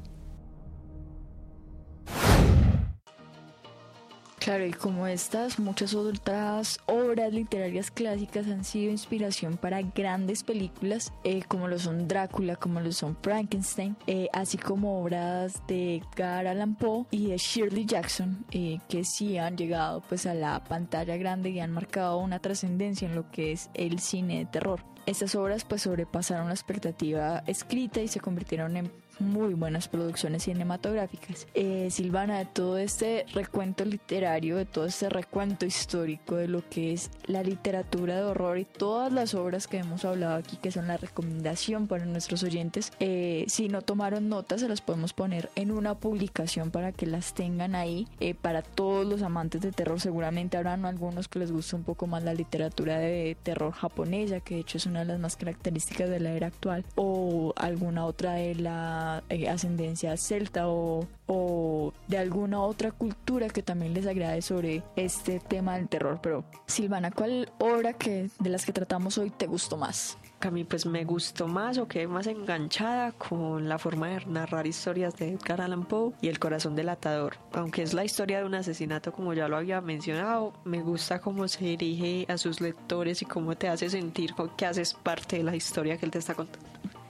Claro, 4.45 4.63
y 4.63 4.73
como 4.73 5.07
estas, 5.07 5.57
muchas 5.57 5.95
otras 5.95 6.79
obras 6.85 7.33
literarias 7.33 7.89
clásicas 7.89 8.45
han 8.45 8.63
sido 8.63 8.91
inspiración 8.91 9.57
para 9.57 9.81
grandes 9.81 10.43
películas, 10.43 11.11
eh, 11.23 11.41
como 11.47 11.67
lo 11.67 11.79
son 11.79 12.07
Drácula, 12.07 12.55
como 12.55 12.79
lo 12.79 12.91
son 12.91 13.17
Frankenstein, 13.23 13.97
eh, 14.05 14.27
así 14.33 14.59
como 14.59 15.01
obras 15.01 15.63
de 15.65 15.95
Edgar 15.95 16.45
Allan 16.45 16.75
Poe 16.75 17.07
y 17.09 17.29
de 17.29 17.37
Shirley 17.37 17.87
Jackson, 17.87 18.45
eh, 18.51 18.77
que 18.87 19.03
sí 19.03 19.39
han 19.39 19.57
llegado 19.57 20.03
pues 20.07 20.27
a 20.27 20.35
la 20.35 20.63
pantalla 20.63 21.17
grande 21.17 21.49
y 21.49 21.59
han 21.59 21.71
marcado 21.71 22.19
una 22.19 22.37
trascendencia 22.37 23.07
en 23.07 23.15
lo 23.15 23.31
que 23.31 23.51
es 23.51 23.71
el 23.73 23.97
cine 23.97 24.37
de 24.37 24.45
terror. 24.45 24.79
Estas 25.07 25.33
obras 25.33 25.63
pues 25.65 25.81
sobrepasaron 25.81 26.49
la 26.49 26.53
expectativa 26.53 27.43
escrita 27.47 27.99
y 28.01 28.07
se 28.07 28.19
convirtieron 28.19 28.77
en 28.77 28.91
muy 29.19 29.53
buenas 29.53 29.87
producciones 29.87 30.43
cinematográficas. 30.43 31.47
Eh, 31.53 31.87
Silvana, 31.91 32.39
de 32.39 32.45
todo 32.45 32.77
este 32.77 33.25
recuento 33.33 33.85
literario, 33.85 34.57
de 34.57 34.65
todo 34.65 34.85
este 34.85 35.09
recuento 35.09 35.65
histórico 35.65 36.35
de 36.35 36.47
lo 36.47 36.67
que 36.69 36.93
es 36.93 37.11
la 37.25 37.43
literatura 37.43 38.17
de 38.17 38.23
horror 38.23 38.57
y 38.57 38.65
todas 38.65 39.11
las 39.11 39.33
obras 39.33 39.67
que 39.67 39.77
hemos 39.77 40.05
hablado 40.05 40.35
aquí, 40.35 40.57
que 40.57 40.71
son 40.71 40.87
la 40.87 40.97
recomendación 40.97 41.87
para 41.87 42.05
nuestros 42.05 42.43
oyentes, 42.43 42.91
eh, 42.99 43.45
si 43.47 43.69
no 43.69 43.81
tomaron 43.81 44.29
notas, 44.29 44.61
se 44.61 44.67
las 44.67 44.81
podemos 44.81 45.13
poner 45.13 45.49
en 45.55 45.71
una 45.71 45.95
publicación 45.95 46.71
para 46.71 46.91
que 46.91 47.05
las 47.05 47.33
tengan 47.33 47.75
ahí. 47.75 48.07
Eh, 48.19 48.33
para 48.33 48.61
todos 48.61 49.05
los 49.05 49.21
amantes 49.21 49.61
de 49.61 49.71
terror, 49.71 49.99
seguramente 49.99 50.57
habrán 50.57 50.85
algunos 50.85 51.27
que 51.27 51.39
les 51.39 51.51
gusta 51.51 51.75
un 51.75 51.83
poco 51.83 52.07
más 52.07 52.23
la 52.23 52.33
literatura 52.33 52.97
de 52.97 53.37
terror 53.43 53.71
japonesa, 53.71 54.39
que 54.39 54.55
de 54.55 54.61
hecho 54.61 54.77
es 54.77 54.85
una 54.85 54.99
de 54.99 55.05
las 55.05 55.19
más 55.19 55.35
características 55.35 56.09
de 56.09 56.19
la 56.19 56.31
era 56.31 56.47
actual, 56.47 56.85
o 56.95 57.53
alguna 57.55 58.05
otra 58.05 58.33
de 58.33 58.55
la 58.55 59.04
eh, 59.29 59.49
ascendencia 59.49 60.15
celta 60.17 60.67
o, 60.67 61.07
o 61.27 61.93
de 62.07 62.17
alguna 62.17 62.61
otra 62.61 62.91
cultura 62.91 63.49
que 63.49 63.63
también 63.63 63.93
les 63.93 64.07
agrade 64.07 64.41
sobre 64.41 64.83
este 64.95 65.39
tema 65.39 65.75
del 65.75 65.87
terror. 65.87 66.19
Pero 66.21 66.45
Silvana, 66.67 67.11
¿cuál 67.11 67.51
obra 67.59 67.93
que 67.93 68.29
de 68.39 68.49
las 68.49 68.65
que 68.65 68.73
tratamos 68.73 69.17
hoy 69.17 69.29
te 69.29 69.47
gustó 69.47 69.77
más? 69.77 70.17
A 70.41 70.51
mí 70.51 70.63
pues 70.63 70.85
me 70.85 71.05
gustó 71.05 71.47
más 71.47 71.79
o 71.79 71.87
quedé 71.87 72.07
más 72.07 72.27
enganchada 72.27 73.13
con 73.13 73.67
la 73.67 73.79
forma 73.79 74.09
de 74.09 74.25
narrar 74.27 74.67
historias 74.67 75.15
de 75.15 75.31
Edgar 75.31 75.59
Allan 75.59 75.85
Poe 75.85 76.13
y 76.21 76.27
El 76.27 76.37
corazón 76.37 76.75
del 76.75 76.89
atador. 76.89 77.37
Aunque 77.53 77.81
es 77.81 77.95
la 77.95 78.05
historia 78.05 78.39
de 78.39 78.45
un 78.45 78.53
asesinato 78.53 79.11
como 79.11 79.33
ya 79.33 79.47
lo 79.47 79.57
había 79.57 79.81
mencionado, 79.81 80.53
me 80.63 80.83
gusta 80.83 81.19
cómo 81.19 81.47
se 81.47 81.65
dirige 81.65 82.27
a 82.29 82.37
sus 82.37 82.61
lectores 82.61 83.23
y 83.23 83.25
cómo 83.25 83.55
te 83.55 83.69
hace 83.69 83.89
sentir 83.89 84.35
que 84.55 84.67
haces 84.67 84.93
parte 84.93 85.37
de 85.37 85.43
la 85.43 85.55
historia 85.55 85.97
que 85.97 86.05
él 86.05 86.11
te 86.11 86.19
está 86.19 86.35
contando. 86.35 86.64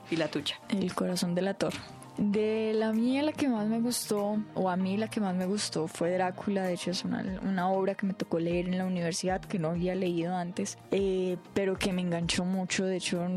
Y 0.10 0.16
la 0.16 0.28
tuya. 0.28 0.60
El 0.70 0.94
corazón 0.94 1.36
del 1.36 1.48
atador. 1.48 1.74
De 2.18 2.72
la 2.74 2.94
mía 2.94 3.24
la 3.24 3.34
que 3.34 3.50
más 3.50 3.68
me 3.68 3.82
gustó, 3.82 4.38
o 4.54 4.70
a 4.70 4.78
mí 4.78 4.96
la 4.96 5.10
que 5.10 5.20
más 5.20 5.36
me 5.36 5.46
gustó 5.46 5.88
fue 5.90 6.12
Drácula, 6.12 6.64
de 6.64 6.74
hecho 6.74 6.92
es 6.92 7.04
una, 7.04 7.70
obra 7.70 7.96
que 7.96 8.06
me 8.06 8.14
tocó 8.14 8.40
leer 8.40 8.68
en 8.70 8.78
la 8.78 8.86
universidad, 8.86 9.42
que 9.42 9.60
no 9.60 9.70
había 9.70 9.96
leído 9.96 10.34
antes, 10.34 10.78
eh, 10.92 11.36
pero 11.54 11.78
que 11.78 11.92
me 11.92 12.02
enganchó 12.02 12.46
mucho, 12.46 12.86
de 12.86 12.98
hecho 12.98 13.28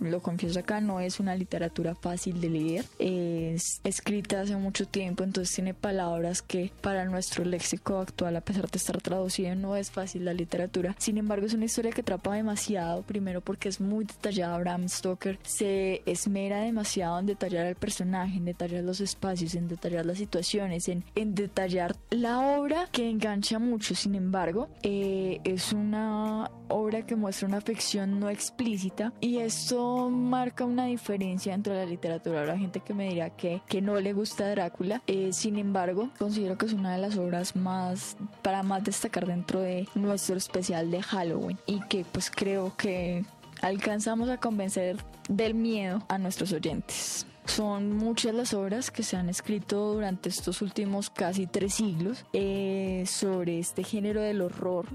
lo 0.00 0.20
confieso 0.20 0.60
acá, 0.60 0.80
no 0.80 1.00
es 1.00 1.20
una 1.20 1.34
literatura 1.34 1.94
fácil 1.94 2.40
de 2.40 2.50
leer. 2.50 2.84
Es 2.98 3.80
escrita 3.84 4.40
hace 4.40 4.56
mucho 4.56 4.86
tiempo, 4.86 5.24
entonces 5.24 5.54
tiene 5.54 5.74
palabras 5.74 6.42
que 6.42 6.72
para 6.80 7.04
nuestro 7.04 7.44
léxico 7.44 7.98
actual, 7.98 8.36
a 8.36 8.40
pesar 8.40 8.70
de 8.70 8.78
estar 8.78 9.00
traducido, 9.00 9.54
no 9.54 9.76
es 9.76 9.90
fácil 9.90 10.24
la 10.24 10.34
literatura. 10.34 10.94
Sin 10.98 11.18
embargo, 11.18 11.46
es 11.46 11.54
una 11.54 11.64
historia 11.64 11.92
que 11.92 12.00
atrapa 12.00 12.34
demasiado, 12.34 13.02
primero 13.02 13.40
porque 13.40 13.68
es 13.68 13.80
muy 13.80 14.04
detallada. 14.04 14.58
Bram 14.58 14.88
Stoker 14.88 15.38
se 15.42 16.02
esmera 16.06 16.60
demasiado 16.60 17.18
en 17.18 17.26
detallar 17.26 17.66
el 17.66 17.76
personaje, 17.76 18.36
en 18.36 18.44
detallar 18.44 18.84
los 18.84 19.00
espacios, 19.00 19.54
en 19.54 19.68
detallar 19.68 20.06
las 20.06 20.18
situaciones, 20.18 20.88
en, 20.88 21.04
en 21.14 21.34
detallar 21.34 21.96
la 22.10 22.40
obra 22.58 22.88
que 22.92 23.08
engancha 23.08 23.58
mucho. 23.58 23.94
Sin 23.94 24.14
embargo, 24.14 24.68
eh, 24.82 25.40
es 25.44 25.72
una 25.72 26.50
obra 26.68 27.06
que 27.06 27.16
muestra 27.16 27.48
una 27.48 27.58
afección 27.58 28.18
no 28.18 28.28
explícita 28.28 29.12
y 29.20 29.38
esto 29.38 29.85
marca 30.10 30.64
una 30.64 30.86
diferencia 30.86 31.54
entre 31.54 31.74
la 31.74 31.84
literatura. 31.84 32.40
Habrá 32.40 32.58
gente 32.58 32.80
que 32.80 32.94
me 32.94 33.08
dirá 33.08 33.30
que, 33.30 33.60
que 33.68 33.80
no 33.80 33.98
le 34.00 34.12
gusta 34.12 34.48
Drácula, 34.50 35.02
eh, 35.06 35.32
sin 35.32 35.58
embargo 35.58 36.10
considero 36.18 36.56
que 36.58 36.66
es 36.66 36.72
una 36.72 36.92
de 36.94 36.98
las 36.98 37.16
obras 37.16 37.56
más 37.56 38.16
para 38.42 38.62
más 38.62 38.84
destacar 38.84 39.26
dentro 39.26 39.60
de 39.60 39.88
nuestro 39.94 40.36
especial 40.36 40.90
de 40.90 41.02
Halloween 41.02 41.58
y 41.66 41.80
que 41.88 42.04
pues 42.10 42.30
creo 42.30 42.72
que 42.76 43.24
alcanzamos 43.62 44.28
a 44.28 44.38
convencer 44.38 44.96
del 45.28 45.54
miedo 45.54 46.02
a 46.08 46.18
nuestros 46.18 46.52
oyentes. 46.52 47.26
Son 47.46 47.96
muchas 47.96 48.34
las 48.34 48.54
obras 48.54 48.90
que 48.90 49.02
se 49.02 49.16
han 49.16 49.28
escrito 49.28 49.94
durante 49.94 50.28
estos 50.28 50.62
últimos 50.62 51.10
casi 51.10 51.46
tres 51.46 51.74
siglos 51.74 52.24
eh, 52.32 53.04
sobre 53.06 53.60
este 53.60 53.84
género 53.84 54.20
del 54.20 54.42
horror 54.42 54.86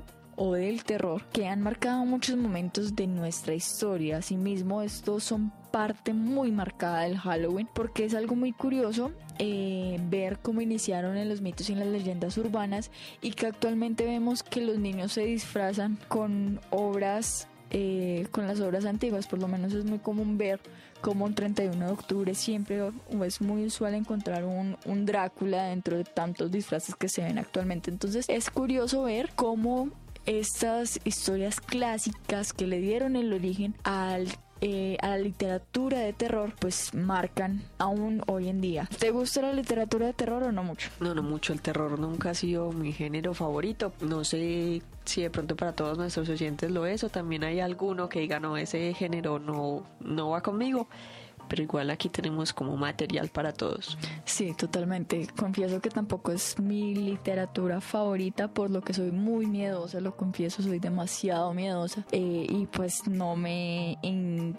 o 0.44 0.54
del 0.54 0.84
terror 0.84 1.24
que 1.32 1.48
han 1.48 1.62
marcado 1.62 2.04
muchos 2.04 2.36
momentos 2.36 2.96
de 2.96 3.06
nuestra 3.06 3.54
historia. 3.54 4.18
Asimismo, 4.18 4.82
estos 4.82 5.24
son 5.24 5.52
parte 5.72 6.14
muy 6.14 6.52
marcada 6.52 7.04
del 7.04 7.20
Halloween 7.20 7.70
porque 7.72 8.06
es 8.06 8.16
algo 8.16 8.36
muy 8.36 8.52
curioso 8.52 9.12
eh, 9.38 10.00
ver 10.10 10.40
cómo 10.40 10.62
iniciaron 10.62 11.16
en 11.16 11.30
los 11.30 11.42
mitos 11.42 11.70
y 11.70 11.74
en 11.74 11.80
las 11.80 11.90
leyendas 11.90 12.40
urbanas 12.40 12.90
y 13.22 13.34
que 13.34 13.46
actualmente 13.46 14.04
vemos 14.04 14.42
que 14.42 14.62
los 14.62 14.80
niños 14.80 15.12
se 15.12 15.26
disfrazan 15.26 16.00
con 16.08 16.60
obras 16.72 17.48
eh, 17.70 18.28
con 18.32 18.48
las 18.48 18.60
obras 18.60 18.86
antiguas, 18.86 19.28
por 19.28 19.40
lo 19.40 19.48
menos 19.48 19.74
es 19.74 19.86
muy 19.86 20.00
común 20.00 20.40
ver 20.40 20.60
como 21.02 21.24
un 21.24 21.36
31 21.36 21.86
de 21.86 21.92
octubre 21.92 22.36
siempre 22.36 22.82
es 23.24 23.42
muy 23.42 23.66
usual 23.66 23.94
encontrar 23.94 24.44
un, 24.44 24.76
un, 24.86 25.06
Drácula 25.06 25.66
dentro 25.66 25.98
de 25.98 26.04
tantos 26.04 26.52
disfraces 26.52 26.96
que 26.96 27.08
se 27.08 27.24
ven 27.24 27.38
actualmente. 27.38 27.90
Entonces 27.90 28.26
es 28.28 28.50
curioso 28.50 29.04
ver 29.04 29.32
cómo 29.36 29.90
estas 30.26 31.00
historias 31.04 31.60
clásicas 31.60 32.54
que 32.54 32.68
le 32.68 32.80
dieron 32.80 33.16
el 33.16 33.34
origen 33.34 33.76
al 33.84 34.28
eh, 34.64 34.96
a 35.02 35.08
la 35.08 35.18
literatura 35.18 35.98
de 35.98 36.14
terror, 36.14 36.54
pues 36.60 36.94
marcan 36.94 37.64
aún 37.80 38.22
hoy 38.28 38.48
en 38.48 38.62
día. 38.62 38.88
¿Te 39.00 39.10
gusta 39.10 39.42
la 39.42 39.54
literatura 39.54 40.06
de 40.06 40.14
terror 40.14 40.44
o 40.44 40.52
no 40.52 40.64
mucho? 40.64 40.92
No, 41.00 41.16
no 41.16 41.24
mucho. 41.24 41.52
El 41.52 41.62
terror 41.62 41.98
nunca 41.98 42.30
ha 42.30 42.34
sido 42.36 42.72
mi 42.72 42.94
género 42.94 43.34
favorito. 43.34 43.92
No 44.02 44.24
sé 44.24 44.84
si 45.04 45.24
de 45.24 45.32
pronto 45.32 45.56
para 45.56 45.74
todos 45.74 45.98
nuestros 45.98 46.30
oyentes 46.30 46.70
lo 46.70 46.86
es 46.86 47.04
o 47.04 47.10
también 47.10 47.44
hay 47.44 47.60
alguno 47.60 48.08
que 48.08 48.20
diga 48.20 48.40
no, 48.40 48.56
ese 48.56 48.94
género 48.94 49.40
no, 49.40 49.84
no 50.00 50.30
va 50.30 50.42
conmigo 50.42 50.88
pero 51.52 51.64
igual 51.64 51.90
aquí 51.90 52.08
tenemos 52.08 52.54
como 52.54 52.78
material 52.78 53.28
para 53.28 53.52
todos. 53.52 53.98
Sí, 54.24 54.54
totalmente. 54.54 55.28
Confieso 55.36 55.82
que 55.82 55.90
tampoco 55.90 56.32
es 56.32 56.58
mi 56.58 56.96
literatura 56.96 57.82
favorita, 57.82 58.48
por 58.48 58.70
lo 58.70 58.80
que 58.80 58.94
soy 58.94 59.12
muy 59.12 59.48
miedosa, 59.48 60.00
lo 60.00 60.16
confieso, 60.16 60.64
soy 60.64 60.80
demasiado 60.80 61.54
miedosa 61.54 62.06
eh, 62.14 62.48
y 62.50 62.68
pues 62.68 63.06
no 63.06 63.36
me, 63.36 63.98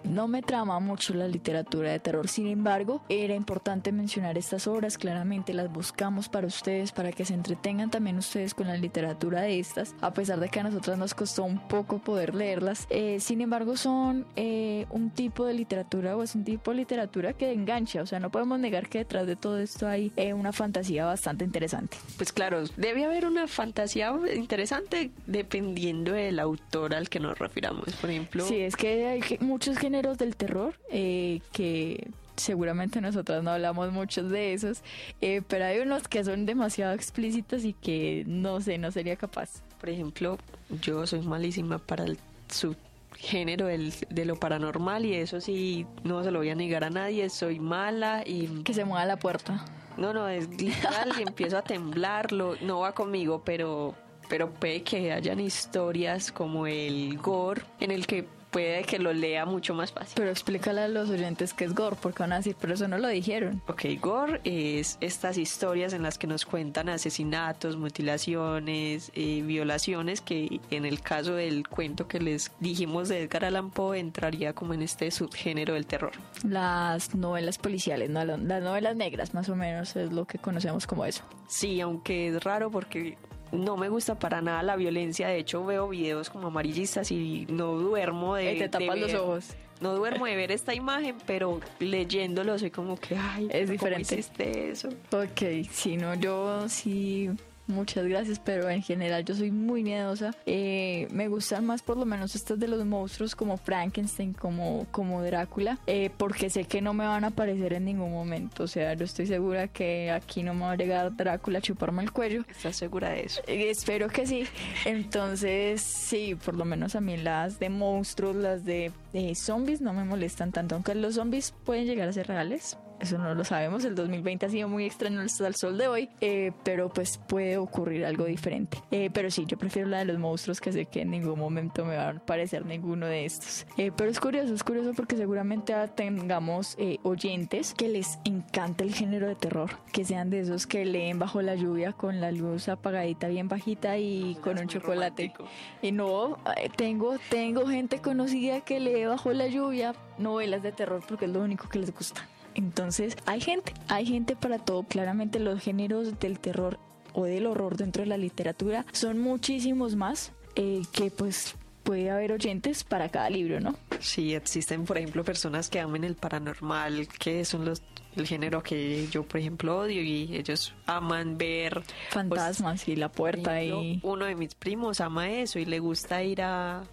no 0.03 0.27
me 0.27 0.43
trama 0.43 0.79
mucho 0.79 1.15
la 1.15 1.27
literatura 1.27 1.91
de 1.91 1.99
terror. 1.99 2.27
Sin 2.27 2.45
embargo, 2.45 3.01
era 3.09 3.33
importante 3.33 3.91
mencionar 3.91 4.37
estas 4.37 4.67
obras, 4.67 4.99
claramente 4.99 5.55
las 5.55 5.73
buscamos 5.73 6.29
para 6.29 6.45
ustedes, 6.45 6.91
para 6.91 7.11
que 7.11 7.25
se 7.25 7.33
entretengan 7.33 7.89
también 7.89 8.19
ustedes 8.19 8.53
con 8.53 8.67
la 8.67 8.77
literatura 8.77 9.41
de 9.41 9.57
estas, 9.57 9.95
a 9.99 10.13
pesar 10.13 10.39
de 10.39 10.49
que 10.49 10.59
a 10.59 10.63
nosotras 10.63 10.99
nos 10.99 11.15
costó 11.15 11.43
un 11.43 11.57
poco 11.67 11.97
poder 11.97 12.35
leerlas. 12.35 12.85
Eh, 12.91 13.17
sin 13.19 13.41
embargo, 13.41 13.77
son 13.77 14.27
eh, 14.35 14.85
un 14.91 15.09
tipo 15.09 15.43
de 15.43 15.55
literatura 15.55 16.15
o 16.15 16.21
es 16.21 16.35
un 16.35 16.43
tipo 16.43 16.69
de 16.69 16.82
literatura 16.83 17.33
que 17.33 17.51
engancha, 17.51 18.01
o 18.01 18.05
sea, 18.05 18.19
no 18.19 18.29
podemos 18.29 18.59
negar 18.59 18.89
que 18.89 18.99
detrás 18.99 19.25
de 19.25 19.35
todo 19.35 19.57
esto 19.57 19.87
hay 19.87 20.11
eh, 20.17 20.33
una 20.33 20.51
fantasía 20.51 21.05
bastante 21.05 21.45
interesante. 21.45 21.97
Pues 22.17 22.33
claro, 22.33 22.63
debe 22.75 23.05
haber 23.05 23.25
una 23.25 23.47
fantasía 23.47 24.13
interesante 24.35 25.11
dependiendo 25.25 26.11
del 26.11 26.39
autor 26.39 26.93
al 26.93 27.09
que 27.09 27.19
nos 27.19 27.39
refiramos, 27.39 27.93
por 27.93 28.09
ejemplo. 28.09 28.45
Sí, 28.45 28.59
es 28.59 28.75
que 28.75 29.07
hay 29.07 29.37
muchos 29.39 29.77
géneros 29.77 30.17
del 30.17 30.35
terror 30.35 30.75
eh, 30.91 31.39
que 31.53 32.09
seguramente 32.35 32.99
nosotras 32.99 33.43
no 33.43 33.51
hablamos 33.51 33.91
muchos 33.91 34.29
de 34.29 34.53
esos, 34.53 34.81
eh, 35.21 35.41
pero 35.47 35.65
hay 35.65 35.79
unos 35.79 36.07
que 36.07 36.23
son 36.23 36.45
demasiado 36.45 36.93
explícitos 36.93 37.63
y 37.63 37.73
que 37.73 38.23
no 38.27 38.59
sé, 38.59 38.77
no 38.77 38.91
sería 38.91 39.15
capaz. 39.15 39.61
Por 39.79 39.89
ejemplo, 39.89 40.37
yo 40.81 41.07
soy 41.07 41.21
malísima 41.21 41.77
para 41.77 42.03
el 42.03 42.17
sub 42.49 42.75
género 43.15 43.67
del, 43.67 43.93
de 44.09 44.25
lo 44.25 44.35
paranormal 44.35 45.05
y 45.05 45.15
eso 45.15 45.41
sí, 45.41 45.85
no 46.03 46.23
se 46.23 46.31
lo 46.31 46.39
voy 46.39 46.49
a 46.49 46.55
negar 46.55 46.83
a 46.83 46.89
nadie, 46.89 47.29
soy 47.29 47.59
mala 47.59 48.23
y... 48.25 48.63
Que 48.63 48.73
se 48.73 48.85
mueva 48.85 49.05
la 49.05 49.17
puerta. 49.17 49.65
No, 49.97 50.13
no, 50.13 50.27
es 50.27 50.49
literal 50.49 51.13
y 51.19 51.21
empiezo 51.21 51.57
a 51.57 51.61
temblarlo, 51.61 52.55
no 52.61 52.79
va 52.79 52.93
conmigo, 52.93 53.43
pero, 53.45 53.93
pero 54.27 54.51
puede 54.51 54.83
que 54.83 55.11
hayan 55.11 55.39
historias 55.39 56.31
como 56.31 56.65
el 56.65 57.17
gore 57.17 57.61
en 57.79 57.91
el 57.91 58.07
que 58.07 58.27
puede 58.53 58.83
que 58.83 58.99
lo 58.99 59.11
lea 59.11 59.45
mucho 59.45 59.73
más 59.73 59.91
fácil. 59.91 60.13
Pero 60.15 60.29
explícale 60.29 60.81
a 60.81 60.87
los 60.87 61.09
oyentes 61.09 61.53
qué 61.53 61.65
es 61.65 61.73
gore, 61.73 61.97
porque 61.99 62.23
van 62.23 62.33
a 62.33 62.37
decir, 62.37 62.55
pero 62.59 62.75
eso 62.75 62.87
no 62.87 62.97
lo 62.99 63.07
dijeron. 63.07 63.61
Ok, 63.67 63.85
gore 63.99 64.39
es 64.43 64.97
estas 65.01 65.37
historias 65.37 65.91
en 65.91 66.03
las 66.03 66.17
que 66.17 66.27
nos 66.27 66.45
cuentan 66.45 66.87
asesinatos, 66.87 67.75
mutilaciones, 67.75 69.11
eh, 69.15 69.41
violaciones, 69.41 70.21
que 70.21 70.61
en 70.69 70.85
el 70.85 71.01
caso 71.01 71.33
del 71.33 71.67
cuento 71.67 72.07
que 72.07 72.19
les 72.19 72.51
dijimos 72.59 73.09
de 73.09 73.23
Edgar 73.23 73.45
Allan 73.45 73.71
Poe 73.71 73.99
entraría 73.99 74.53
como 74.53 74.73
en 74.73 74.83
este 74.83 75.09
subgénero 75.09 75.73
del 75.73 75.87
terror. 75.87 76.11
Las 76.47 77.15
novelas 77.15 77.57
policiales, 77.57 78.09
¿no? 78.09 78.23
las 78.23 78.63
novelas 78.63 78.95
negras 78.95 79.33
más 79.33 79.49
o 79.49 79.55
menos 79.55 79.95
es 79.95 80.13
lo 80.13 80.25
que 80.25 80.37
conocemos 80.37 80.85
como 80.85 81.05
eso. 81.05 81.23
Sí, 81.47 81.81
aunque 81.81 82.27
es 82.27 82.43
raro 82.43 82.69
porque 82.69 83.17
no 83.53 83.77
me 83.77 83.89
gusta 83.89 84.15
para 84.15 84.41
nada 84.41 84.63
la 84.63 84.75
violencia. 84.75 85.27
De 85.27 85.37
hecho, 85.37 85.63
veo 85.65 85.89
videos 85.89 86.29
como 86.29 86.47
amarillistas 86.47 87.11
y 87.11 87.45
no 87.49 87.73
duermo 87.73 88.35
de. 88.35 88.55
te 88.55 88.69
tapas 88.69 88.97
los 88.97 89.13
ojos. 89.13 89.45
No 89.81 89.95
duermo 89.95 90.25
de 90.25 90.35
ver 90.35 90.51
esta 90.51 90.73
imagen, 90.73 91.17
pero 91.25 91.59
leyéndolo 91.79 92.57
soy 92.57 92.71
como 92.71 92.97
que, 92.97 93.17
ay, 93.17 93.49
es 93.51 93.69
diferente. 93.69 94.07
¿cómo 94.07 94.19
hiciste 94.19 94.69
eso? 94.69 94.89
Ok, 95.11 95.67
si 95.71 95.97
no, 95.97 96.13
yo 96.13 96.69
sí 96.69 97.29
Muchas 97.67 98.05
gracias, 98.05 98.39
pero 98.39 98.69
en 98.69 98.81
general 98.81 99.23
yo 99.23 99.35
soy 99.35 99.51
muy 99.51 99.83
miedosa. 99.83 100.35
Eh, 100.45 101.07
me 101.11 101.29
gustan 101.29 101.65
más 101.65 101.81
por 101.81 101.97
lo 101.97 102.05
menos 102.05 102.35
estas 102.35 102.59
de 102.59 102.67
los 102.67 102.83
monstruos 102.85 103.35
como 103.35 103.57
Frankenstein, 103.57 104.33
como, 104.33 104.85
como 104.91 105.23
Drácula, 105.23 105.79
eh, 105.87 106.09
porque 106.17 106.49
sé 106.49 106.65
que 106.65 106.81
no 106.81 106.93
me 106.93 107.05
van 107.05 107.23
a 107.23 107.27
aparecer 107.27 107.73
en 107.73 107.85
ningún 107.85 108.11
momento. 108.11 108.63
O 108.63 108.67
sea, 108.67 108.93
yo 108.95 109.05
estoy 109.05 109.27
segura 109.27 109.69
que 109.69 110.11
aquí 110.11 110.43
no 110.43 110.53
me 110.53 110.61
va 110.61 110.71
a 110.71 110.75
llegar 110.75 111.15
Drácula 111.15 111.59
a 111.59 111.61
chuparme 111.61 112.03
el 112.03 112.11
cuello. 112.11 112.43
¿Estás 112.49 112.75
segura 112.75 113.09
de 113.09 113.21
eso? 113.25 113.41
Eh, 113.47 113.69
espero 113.69 114.09
que 114.09 114.27
sí. 114.27 114.45
Entonces, 114.85 115.81
sí, 115.81 116.35
por 116.35 116.55
lo 116.55 116.65
menos 116.65 116.95
a 116.95 117.01
mí 117.01 117.15
las 117.15 117.59
de 117.59 117.69
monstruos, 117.69 118.35
las 118.35 118.65
de 118.65 118.91
zombies 119.35 119.79
no 119.79 119.93
me 119.93 120.03
molestan 120.03 120.51
tanto, 120.51 120.75
aunque 120.75 120.95
los 120.95 121.15
zombies 121.15 121.53
pueden 121.63 121.85
llegar 121.85 122.09
a 122.09 122.13
ser 122.13 122.27
reales 122.27 122.77
eso 123.03 123.17
no 123.17 123.35
lo 123.35 123.43
sabemos, 123.43 123.85
el 123.85 123.95
2020 123.95 124.45
ha 124.45 124.49
sido 124.49 124.67
muy 124.67 124.85
extraño 124.85 125.21
hasta 125.21 125.47
el 125.47 125.55
sol 125.55 125.77
de 125.77 125.87
hoy, 125.87 126.09
eh, 126.21 126.51
pero 126.63 126.89
pues 126.89 127.17
puede 127.17 127.57
ocurrir 127.57 128.05
algo 128.05 128.25
diferente. 128.25 128.81
Eh, 128.91 129.09
pero 129.13 129.29
sí, 129.29 129.45
yo 129.45 129.57
prefiero 129.57 129.89
la 129.89 129.99
de 129.99 130.05
los 130.05 130.17
monstruos 130.17 130.59
que 130.59 130.71
sé 130.71 130.85
que 130.85 131.01
en 131.01 131.11
ningún 131.11 131.37
momento 131.37 131.85
me 131.85 131.95
va 131.95 132.07
a 132.07 132.09
aparecer 132.11 132.65
ninguno 132.65 133.05
de 133.05 133.25
estos. 133.25 133.65
Eh, 133.77 133.91
pero 133.95 134.09
es 134.09 134.19
curioso, 134.19 134.53
es 134.53 134.63
curioso 134.63 134.93
porque 134.95 135.15
seguramente 135.15 135.73
tengamos 135.95 136.77
oyentes 137.03 137.73
que 137.73 137.87
les 137.89 138.19
encanta 138.23 138.83
el 138.83 138.93
género 138.93 139.27
de 139.27 139.35
terror, 139.35 139.69
que 139.91 140.05
sean 140.05 140.29
de 140.29 140.39
esos 140.39 140.65
que 140.67 140.85
leen 140.85 141.19
bajo 141.19 141.41
la 141.41 141.55
lluvia 141.55 141.93
con 141.93 142.21
la 142.21 142.31
luz 142.31 142.69
apagadita 142.69 143.27
bien 143.27 143.47
bajita 143.47 143.97
y 143.97 144.35
con 144.41 144.59
un 144.59 144.67
chocolate. 144.67 145.33
Y 145.81 145.91
no, 145.91 146.37
tengo, 146.75 147.17
tengo 147.29 147.67
gente 147.67 147.99
conocida 147.99 148.61
que 148.61 148.79
lee 148.79 149.05
bajo 149.05 149.33
la 149.33 149.47
lluvia 149.47 149.93
novelas 150.17 150.63
de 150.63 150.71
terror 150.71 151.03
porque 151.07 151.25
es 151.25 151.31
lo 151.31 151.41
único 151.41 151.67
que 151.67 151.79
les 151.79 151.93
gusta. 151.93 152.27
Entonces, 152.55 153.17
hay 153.25 153.41
gente, 153.41 153.73
hay 153.87 154.05
gente 154.05 154.35
para 154.35 154.59
todo. 154.59 154.83
Claramente 154.83 155.39
los 155.39 155.61
géneros 155.61 156.19
del 156.19 156.39
terror 156.39 156.79
o 157.13 157.25
del 157.25 157.45
horror 157.45 157.77
dentro 157.77 158.03
de 158.03 158.07
la 158.07 158.17
literatura 158.17 158.85
son 158.91 159.19
muchísimos 159.19 159.95
más 159.95 160.31
eh, 160.55 160.81
que 160.91 161.11
pues 161.11 161.55
puede 161.83 162.09
haber 162.09 162.31
oyentes 162.31 162.83
para 162.83 163.09
cada 163.09 163.29
libro, 163.29 163.59
¿no? 163.59 163.75
Sí, 163.99 164.33
existen, 164.33 164.85
por 164.85 164.97
ejemplo, 164.97 165.23
personas 165.23 165.69
que 165.69 165.79
amen 165.79 166.03
el 166.03 166.15
paranormal, 166.15 167.07
que 167.07 167.45
son 167.45 167.65
los 167.65 167.81
el 168.15 168.27
género 168.27 168.61
que 168.61 169.07
yo, 169.07 169.23
por 169.23 169.39
ejemplo, 169.39 169.79
odio 169.79 170.01
y 170.03 170.35
ellos 170.35 170.73
aman 170.85 171.37
ver 171.37 171.81
pues, 171.81 172.09
fantasmas 172.09 172.87
y 172.87 172.95
la 172.95 173.11
puerta 173.11 173.63
y 173.63 173.99
uno 174.03 174.25
de 174.25 174.35
mis 174.35 174.53
primos 174.53 175.01
ama 175.01 175.31
eso 175.31 175.57
y 175.57 175.65
le 175.65 175.79
gusta 175.79 176.23
ir 176.23 176.41
a 176.41 176.83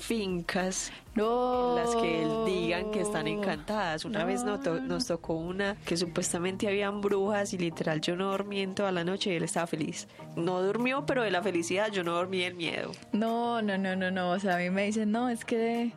fincas 0.00 0.92
en 1.16 1.74
las 1.74 1.94
que 1.96 2.26
digan 2.46 2.90
que 2.90 3.00
están 3.00 3.26
encantadas. 3.26 4.04
Una 4.04 4.24
vez 4.24 4.44
nos, 4.44 4.60
nos, 4.82 5.06
tocó 5.06 5.34
una 5.34 5.76
que 5.84 5.96
supuestamente 5.96 6.68
habían 6.68 7.00
brujas 7.00 7.52
y 7.52 7.58
literal 7.58 8.00
yo 8.00 8.16
no 8.16 8.30
dormí 8.30 8.60
en 8.60 8.74
toda 8.74 8.92
la 8.92 9.04
noche 9.04 9.32
y 9.32 9.36
él 9.36 9.42
estaba 9.42 9.66
feliz. 9.66 10.08
No 10.36 10.62
durmió, 10.62 11.04
pero 11.06 11.22
de 11.22 11.30
la 11.30 11.42
felicidad 11.42 11.90
yo 11.90 12.04
no 12.04 12.12
dormí 12.12 12.42
el 12.42 12.54
miedo. 12.54 12.92
No, 13.12 13.60
no, 13.62 13.76
no, 13.76 13.96
no, 13.96 14.10
no. 14.10 14.30
O 14.30 14.38
sea, 14.38 14.56
a 14.56 14.58
mí 14.58 14.70
me 14.70 14.86
dicen, 14.86 15.10
no, 15.10 15.28
es 15.28 15.44
que... 15.44 15.92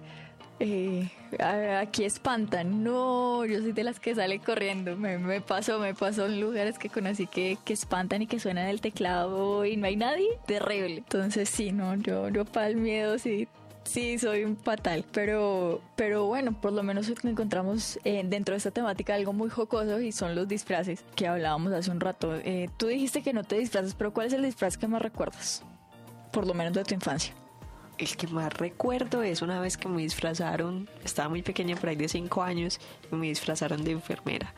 Eh, 0.60 1.10
aquí 1.78 2.06
espantan. 2.06 2.84
No, 2.84 3.44
yo 3.44 3.60
soy 3.60 3.72
de 3.72 3.84
las 3.84 4.00
que 4.00 4.16
sale 4.16 4.40
corriendo. 4.40 4.96
Me, 4.96 5.18
me 5.18 5.42
pasó, 5.42 5.80
me 5.80 5.94
pasó 5.94 6.28
en 6.28 6.40
lugares 6.40 6.80
que 6.80 6.90
conocí 6.90 7.28
que, 7.28 7.58
que 7.66 7.74
espantan 7.74 8.22
y 8.22 8.28
que 8.28 8.40
suenan 8.40 8.68
el 8.68 8.80
teclado 8.80 9.66
y 9.66 9.76
no 9.76 9.88
hay 9.88 9.96
nadie. 9.96 10.30
Terrible. 10.46 10.98
Entonces, 10.98 11.50
sí, 11.50 11.72
no, 11.72 11.96
yo, 11.96 12.30
yo 12.30 12.46
para 12.46 12.68
el 12.68 12.78
miedo 12.78 13.18
sí 13.18 13.48
Sí, 13.84 14.18
soy 14.18 14.44
un 14.44 14.56
fatal, 14.58 15.06
pero, 15.12 15.82
pero 15.96 16.26
bueno, 16.26 16.60
por 16.60 16.72
lo 16.72 16.84
menos 16.84 17.12
encontramos 17.24 18.00
eh, 18.06 18.24
dentro 18.26 18.54
de 18.54 18.58
esta 18.58 18.72
temática 18.72 19.14
algo 19.14 19.34
muy 19.34 19.50
jocoso 19.50 20.00
y 20.00 20.12
son 20.12 20.36
los 20.36 20.48
disfraces 20.48 21.04
que 21.16 21.28
hablábamos 21.28 21.74
hace 21.74 21.92
un 21.92 22.00
rato. 22.00 22.36
Eh, 22.36 22.70
tú 22.78 22.88
dijiste 22.88 23.22
que 23.22 23.34
no 23.34 23.44
te 23.44 23.58
disfrazas, 23.58 23.94
pero 23.94 24.14
¿cuál 24.14 24.28
es 24.28 24.34
el 24.34 24.44
disfraz 24.44 24.78
que 24.78 24.88
más 24.88 25.02
recuerdas? 25.02 25.64
Por 26.32 26.48
lo 26.48 26.54
menos 26.54 26.74
de 26.74 26.84
tu 26.84 26.94
infancia. 26.94 27.34
El 27.98 28.16
que 28.16 28.28
más 28.28 28.54
recuerdo 28.54 29.22
es 29.22 29.42
una 29.42 29.60
vez 29.60 29.78
que 29.78 29.88
me 29.88 30.02
disfrazaron, 30.02 30.90
estaba 31.04 31.30
muy 31.30 31.44
pequeña, 31.44 31.76
por 31.76 31.90
ahí 31.90 31.96
de 31.96 32.08
5 32.08 32.42
años, 32.42 32.80
y 33.12 33.16
me 33.16 33.28
disfrazaron 33.28 33.84
de 33.84 33.92
enfermera. 33.92 34.54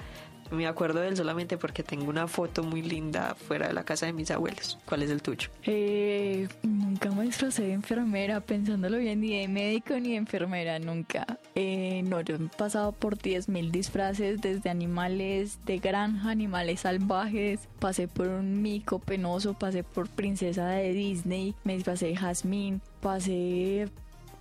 Me 0.51 0.67
acuerdo 0.67 0.99
de 0.99 1.09
él 1.09 1.17
solamente 1.17 1.57
porque 1.57 1.83
tengo 1.83 2.09
una 2.09 2.27
foto 2.27 2.63
muy 2.63 2.81
linda 2.81 3.35
fuera 3.35 3.67
de 3.67 3.73
la 3.73 3.83
casa 3.83 4.05
de 4.05 4.13
mis 4.13 4.31
abuelos. 4.31 4.77
¿Cuál 4.85 5.03
es 5.03 5.09
el 5.09 5.21
tuyo? 5.21 5.49
Eh, 5.63 6.47
nunca 6.63 7.11
me 7.11 7.23
disfrazé 7.23 7.63
de 7.63 7.73
enfermera, 7.73 8.41
pensándolo 8.41 8.97
bien, 8.97 9.21
ni 9.21 9.39
de 9.39 9.47
médico 9.47 9.95
ni 9.99 10.11
de 10.11 10.17
enfermera, 10.17 10.79
nunca. 10.79 11.25
Eh, 11.55 12.03
no, 12.05 12.21
yo 12.21 12.35
he 12.35 12.39
pasado 12.39 12.91
por 12.91 13.17
10.000 13.17 13.71
disfraces, 13.71 14.41
desde 14.41 14.69
animales 14.69 15.59
de 15.65 15.79
granja, 15.79 16.29
animales 16.29 16.81
salvajes, 16.81 17.67
pasé 17.79 18.07
por 18.07 18.27
un 18.27 18.61
mico 18.61 18.99
penoso, 18.99 19.53
pasé 19.53 19.83
por 19.83 20.09
princesa 20.09 20.67
de 20.67 20.93
Disney, 20.93 21.55
me 21.63 21.75
disfrazé 21.75 22.07
de 22.07 22.17
Jasmine, 22.17 22.79
pasé 23.01 23.89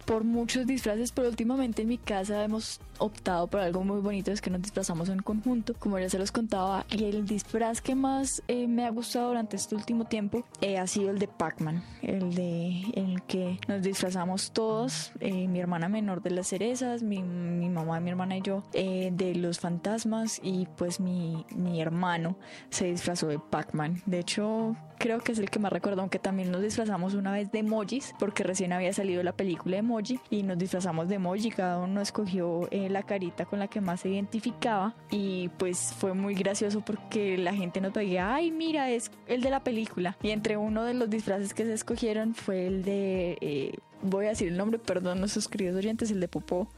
por 0.04 0.24
muchos 0.24 0.66
disfraces, 0.66 1.12
pero 1.12 1.28
últimamente 1.28 1.82
en 1.82 1.88
mi 1.88 1.98
casa 1.98 2.44
hemos 2.44 2.80
optado 2.98 3.46
por 3.46 3.60
algo 3.60 3.82
muy 3.82 4.00
bonito, 4.00 4.30
es 4.30 4.40
que 4.40 4.50
nos 4.50 4.62
disfrazamos 4.62 5.08
en 5.08 5.20
conjunto, 5.20 5.74
como 5.78 5.98
ya 5.98 6.08
se 6.08 6.18
los 6.18 6.32
contaba, 6.32 6.86
y 6.90 7.04
el 7.04 7.26
disfraz 7.26 7.80
que 7.80 7.94
más 7.94 8.42
eh, 8.48 8.66
me 8.68 8.84
ha 8.84 8.90
gustado 8.90 9.28
durante 9.28 9.56
este 9.56 9.74
último 9.74 10.04
tiempo 10.04 10.44
eh, 10.60 10.78
ha 10.78 10.86
sido 10.86 11.10
el 11.10 11.18
de 11.18 11.28
Pac-Man, 11.28 11.82
el 12.02 12.34
de 12.34 12.82
el 12.94 13.22
que 13.22 13.58
nos 13.68 13.82
disfrazamos 13.82 14.52
todos, 14.52 15.12
eh, 15.20 15.48
mi 15.48 15.60
hermana 15.60 15.88
menor 15.88 16.22
de 16.22 16.30
las 16.30 16.48
cerezas, 16.48 17.02
mi, 17.02 17.22
mi, 17.22 17.68
mamá, 17.68 18.00
mi 18.00 18.10
hermana 18.10 18.36
y 18.36 18.42
yo 18.42 18.62
de 18.72 19.34
los 19.34 19.60
fantasmas 19.60 20.40
y 20.42 20.66
pues 20.76 21.00
mi, 21.00 21.44
mi 21.54 21.80
hermano 21.80 22.36
se 22.70 22.86
disfrazó 22.86 23.28
de 23.28 23.38
Pac-Man. 23.38 24.02
De 24.06 24.20
hecho, 24.20 24.76
creo 24.98 25.20
que 25.20 25.32
es 25.32 25.38
el 25.38 25.50
que 25.50 25.58
más 25.58 25.72
recuerdo, 25.72 26.00
aunque 26.00 26.18
también 26.18 26.50
nos 26.50 26.62
disfrazamos 26.62 27.14
una 27.14 27.32
vez 27.32 27.50
de 27.52 27.60
emojis, 27.60 28.14
porque 28.18 28.42
recién 28.42 28.72
había 28.72 28.92
salido 28.92 29.22
la 29.22 29.32
película 29.32 29.76
de 29.76 29.82
emoji 29.94 30.20
y 30.30 30.42
nos 30.42 30.58
disfrazamos 30.58 31.08
de 31.08 31.16
emoji, 31.16 31.50
cada 31.50 31.78
uno 31.78 32.00
escogió 32.00 32.68
eh, 32.70 32.88
la 32.88 33.02
carita 33.02 33.44
con 33.44 33.58
la 33.58 33.68
que 33.68 33.80
más 33.80 34.00
se 34.00 34.10
identificaba 34.10 34.94
y 35.10 35.48
pues 35.58 35.94
fue 35.96 36.14
muy 36.14 36.34
gracioso 36.34 36.80
porque 36.80 37.38
la 37.38 37.54
gente 37.54 37.80
nos 37.80 37.92
veía, 37.92 38.34
ay 38.34 38.50
mira, 38.50 38.90
es 38.90 39.10
el 39.26 39.40
de 39.40 39.50
la 39.50 39.62
película. 39.62 40.16
Y 40.22 40.30
entre 40.30 40.56
uno 40.56 40.84
de 40.84 40.94
los 40.94 41.08
disfraces 41.10 41.54
que 41.54 41.64
se 41.64 41.72
escogieron 41.72 42.34
fue 42.34 42.66
el 42.66 42.82
de, 42.84 43.38
eh, 43.40 43.72
voy 44.02 44.26
a 44.26 44.30
decir 44.30 44.48
el 44.48 44.56
nombre, 44.56 44.78
perdón, 44.78 45.20
nuestros 45.20 45.48
queridos 45.48 45.76
oyentes, 45.76 46.10
el 46.10 46.20
de 46.20 46.28
Popó 46.28 46.68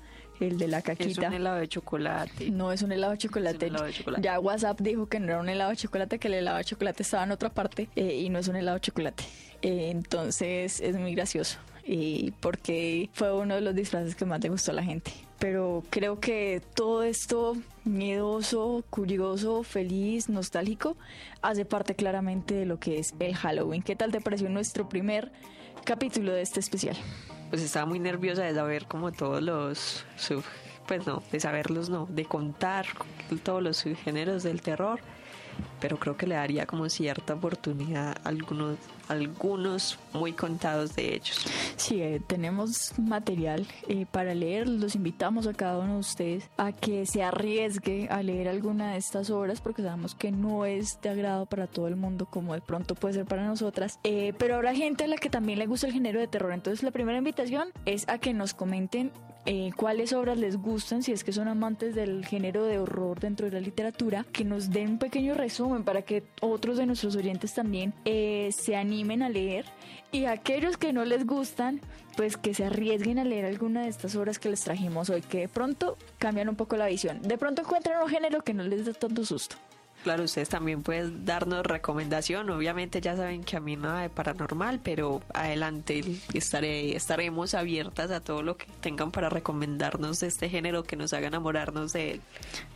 el 0.41 0.59
de 0.59 0.69
la 0.69 0.83
caquita. 0.83 1.23
Es 1.23 1.29
un 1.29 1.33
helado 1.33 1.57
de 1.57 1.69
chocolate. 1.69 2.51
No 2.51 2.73
es 2.73 2.83
un 2.83 2.93
helado 2.93 3.13
de 3.13 3.19
chocolate. 3.19 3.71
Ya 4.21 4.39
WhatsApp 4.39 4.81
dijo 4.81 5.07
que 5.07 5.21
no 5.21 5.27
era 5.27 5.41
un 5.41 5.49
helado 5.49 5.71
de 5.71 5.77
chocolate, 5.77 6.19
que 6.19 6.29
el 6.29 6.35
helado 6.35 6.59
de 6.59 6.65
chocolate 6.65 7.03
estaba 7.03 7.25
en 7.25 7.33
otra 7.33 7.51
parte 7.51 7.89
eh, 7.97 8.15
y 8.17 8.29
no 8.29 8.39
es 8.39 8.49
un 8.49 8.57
helado 8.57 8.77
de 8.77 8.81
chocolate. 8.83 9.25
Eh, 9.63 9.91
entonces 9.91 10.81
es 10.81 10.97
muy 10.97 11.15
gracioso 11.15 11.59
y 11.87 12.33
porque 12.41 13.11
fue 13.13 13.33
uno 13.33 13.55
de 13.55 13.61
los 13.61 13.75
disfraces 13.75 14.15
que 14.17 14.25
más 14.25 14.43
le 14.43 14.49
gustó 14.49 14.73
a 14.73 14.75
la 14.75 14.83
gente. 14.83 15.13
Pero 15.39 15.85
creo 15.91 16.19
que 16.19 16.63
todo 16.75 17.03
esto 17.03 17.57
miedoso, 17.85 18.85
curioso, 18.91 19.63
feliz, 19.63 20.29
nostálgico, 20.29 20.97
hace 21.43 21.65
parte 21.65 21.95
claramente 21.95 22.55
de 22.55 22.67
lo 22.67 22.81
que 22.81 22.99
es 22.99 23.15
el 23.19 23.37
Halloween. 23.37 23.83
¿Qué 23.83 23.95
tal 23.97 24.11
te 24.11 24.21
pareció 24.21 24.49
nuestro 24.49 24.89
primer 24.89 25.31
capítulo 25.85 26.33
de 26.33 26.43
este 26.43 26.61
especial? 26.61 26.97
pues 27.51 27.63
estaba 27.63 27.87
muy 27.87 28.01
nerviosa 28.01 28.43
de 28.43 28.53
saber 28.53 28.87
como 28.87 29.13
todos 29.13 29.41
los, 29.41 30.05
pues 30.89 31.07
no, 31.07 31.23
de 31.31 31.39
saberlos 31.39 31.89
no, 31.89 32.07
de 32.11 32.25
contar 32.25 32.87
todos 33.45 33.63
los 33.63 33.77
subgéneros 33.77 34.43
del 34.43 34.63
terror 34.63 35.01
pero 35.81 35.99
creo 35.99 36.17
que 36.17 36.27
le 36.27 36.35
daría 36.35 36.67
como 36.67 36.89
cierta 36.89 37.35
oportunidad 37.35 38.17
a 38.25 38.29
algunos, 38.29 38.79
algunos 39.09 39.99
muy 40.13 40.33
contados 40.33 40.95
de 40.97 41.15
ellos. 41.15 41.47
Sí, 41.77 42.01
eh, 42.01 42.21
tenemos 42.27 42.99
material 42.99 43.67
eh, 43.89 44.07
para 44.11 44.35
leer, 44.35 44.69
los 44.69 44.95
invitamos 44.95 45.47
a 45.47 45.55
cada 45.55 45.79
uno 45.79 45.95
de 45.95 46.01
ustedes 46.01 46.51
a 46.57 46.73
que 46.73 47.07
se 47.07 47.23
arriesgue 47.23 48.09
a 48.11 48.23
leer 48.23 48.49
alguna 48.49 48.93
de 48.93 48.99
estas 48.99 49.31
obras 49.31 49.61
porque 49.61 49.83
sabemos 49.83 50.15
que 50.15 50.33
no 50.33 50.65
es 50.65 51.01
de 51.03 51.11
agrado 51.11 51.47
para 51.47 51.67
todo 51.67 51.89
el 51.89 51.97
mundo 51.97 52.27
como 52.27 52.55
de 52.55 52.61
pronto 52.61 52.95
puede 52.95 53.15
ser 53.15 53.25
para 53.27 53.47
nosotras, 53.47 53.99
eh, 54.05 54.33
pero 54.39 54.57
habrá 54.57 54.75
gente 54.75 55.05
a 55.05 55.09
la 55.09 55.17
que 55.17 55.31
también 55.31 55.59
le 55.59 55.67
gusta 55.67 55.87
el 55.87 55.93
género 55.93 56.21
de 56.21 56.27
terror, 56.27 56.53
entonces 56.53 56.83
la 56.83 56.91
primera 56.91 57.19
invitación 57.19 57.69
es 57.85 58.09
a 58.09 58.19
que 58.19 58.35
nos 58.35 58.55
comenten 58.55 59.13
eh, 59.49 59.71
cuáles 59.77 60.13
obras 60.13 60.37
les 60.39 60.57
gustan, 60.57 61.05
si 61.05 61.13
es 61.13 61.23
que 61.23 61.33
son 61.33 61.47
amantes 61.47 61.95
del 61.95 62.27
género 62.27 62.65
de 62.65 62.81
horror 62.81 63.21
dentro 63.21 63.47
de 63.47 63.53
la 63.53 63.61
literatura, 63.61 64.27
que 64.33 64.45
nos 64.45 64.71
den 64.71 64.91
un 64.91 64.99
pequeño 64.99 65.35
resumen 65.35 65.85
para 65.85 66.03
que 66.03 66.25
otros 66.41 66.79
de 66.79 66.87
nuestros 66.87 67.15
oyentes 67.15 67.55
también 67.55 67.95
eh, 68.05 68.51
se 68.53 68.75
animen 68.75 68.96
a 69.23 69.29
leer 69.29 69.65
y 70.11 70.25
aquellos 70.25 70.77
que 70.77 70.93
no 70.93 71.05
les 71.05 71.27
gustan, 71.27 71.81
pues 72.17 72.37
que 72.37 72.55
se 72.55 72.65
arriesguen 72.65 73.19
a 73.19 73.25
leer 73.25 73.45
alguna 73.45 73.83
de 73.83 73.89
estas 73.89 74.17
obras 74.17 74.39
que 74.39 74.49
les 74.49 74.63
trajimos 74.63 75.11
hoy, 75.11 75.21
que 75.21 75.41
de 75.41 75.49
pronto 75.49 75.99
cambian 76.19 76.49
un 76.49 76.57
poco 76.57 76.77
la 76.77 76.87
visión, 76.87 77.21
de 77.23 77.37
pronto 77.37 77.63
encuentran 77.63 78.03
un 78.03 78.09
género 78.09 78.43
que 78.43 78.55
no 78.55 78.63
les 78.63 78.87
da 78.87 78.93
tanto 78.93 79.25
susto. 79.25 79.57
Claro, 80.05 80.25
ustedes 80.25 80.49
también 80.49 80.83
pueden 80.83 81.25
darnos 81.25 81.67
recomendación. 81.67 82.49
Obviamente 82.51 83.01
ya 83.01 83.17
saben 83.17 83.43
que 83.43 83.57
a 83.57 83.61
mí 83.61 83.77
nada 83.77 84.03
de 84.03 84.09
paranormal, 84.09 84.81
pero 84.83 85.21
adelante 85.35 86.03
estaré, 86.33 86.95
estaremos 86.95 87.55
abiertas 87.55 88.11
a 88.11 88.21
todo 88.21 88.43
lo 88.43 88.57
que 88.57 88.67
tengan 88.81 89.11
para 89.11 89.29
recomendarnos 89.29 90.21
de 90.21 90.29
este 90.29 90.49
género 90.49 90.85
que 90.85 90.97
nos 90.97 91.13
haga 91.13 91.27
enamorarnos 91.27 91.93
de 91.93 92.13
él. 92.13 92.21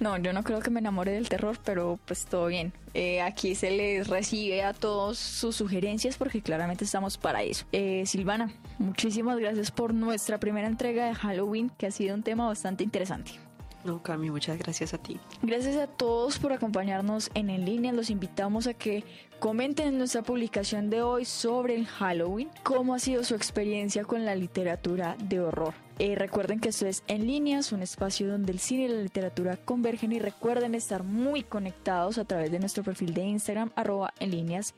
No, 0.00 0.18
yo 0.18 0.32
no 0.32 0.42
creo 0.42 0.60
que 0.60 0.70
me 0.70 0.80
enamore 0.80 1.12
del 1.12 1.28
terror, 1.28 1.58
pero 1.64 1.98
pues 2.04 2.24
todo 2.24 2.46
bien. 2.46 2.72
Eh, 2.94 3.22
aquí 3.22 3.54
se 3.54 3.70
les 3.70 4.08
recibe 4.08 4.64
a 4.64 4.72
todos 4.72 5.18
sus 5.18 5.54
sugerencias 5.54 6.16
porque 6.16 6.42
claramente 6.42 6.84
estamos 6.84 7.16
para 7.16 7.42
eso. 7.42 7.64
Eh, 7.70 8.02
Silvana, 8.06 8.52
muchísimas 8.78 9.38
gracias 9.38 9.70
por 9.70 9.94
nuestra 9.94 10.38
primera 10.38 10.66
entrega 10.66 11.06
de 11.06 11.14
Halloween, 11.14 11.70
que 11.78 11.86
ha 11.86 11.90
sido 11.92 12.14
un 12.14 12.22
tema 12.22 12.48
bastante 12.48 12.82
interesante. 12.82 13.49
No, 13.84 14.02
Cami, 14.02 14.30
muchas 14.30 14.58
gracias 14.58 14.92
a 14.92 14.98
ti. 14.98 15.18
Gracias 15.42 15.76
a 15.76 15.86
todos 15.86 16.38
por 16.38 16.52
acompañarnos 16.52 17.30
en 17.34 17.48
En 17.48 17.64
Línea. 17.64 17.92
Los 17.92 18.10
invitamos 18.10 18.66
a 18.66 18.74
que 18.74 19.04
comenten 19.38 19.88
en 19.88 19.98
nuestra 19.98 20.22
publicación 20.22 20.90
de 20.90 21.02
hoy 21.02 21.24
sobre 21.24 21.76
el 21.76 21.86
Halloween, 21.86 22.50
cómo 22.62 22.94
ha 22.94 22.98
sido 22.98 23.24
su 23.24 23.34
experiencia 23.34 24.04
con 24.04 24.26
la 24.26 24.34
literatura 24.34 25.16
de 25.18 25.40
horror. 25.40 25.74
Eh, 25.98 26.14
recuerden 26.14 26.60
que 26.60 26.70
esto 26.70 26.86
es 26.86 27.02
En 27.08 27.26
Líneas, 27.26 27.72
un 27.72 27.82
espacio 27.82 28.28
donde 28.28 28.52
el 28.52 28.58
cine 28.58 28.84
y 28.84 28.88
la 28.88 29.02
literatura 29.02 29.56
convergen 29.56 30.12
y 30.12 30.18
recuerden 30.18 30.74
estar 30.74 31.02
muy 31.02 31.42
conectados 31.42 32.18
a 32.18 32.24
través 32.24 32.50
de 32.50 32.58
nuestro 32.58 32.82
perfil 32.82 33.14
de 33.14 33.22
Instagram, 33.22 33.70
arroba 33.76 34.12
en 34.18 34.30
líneas 34.30 34.74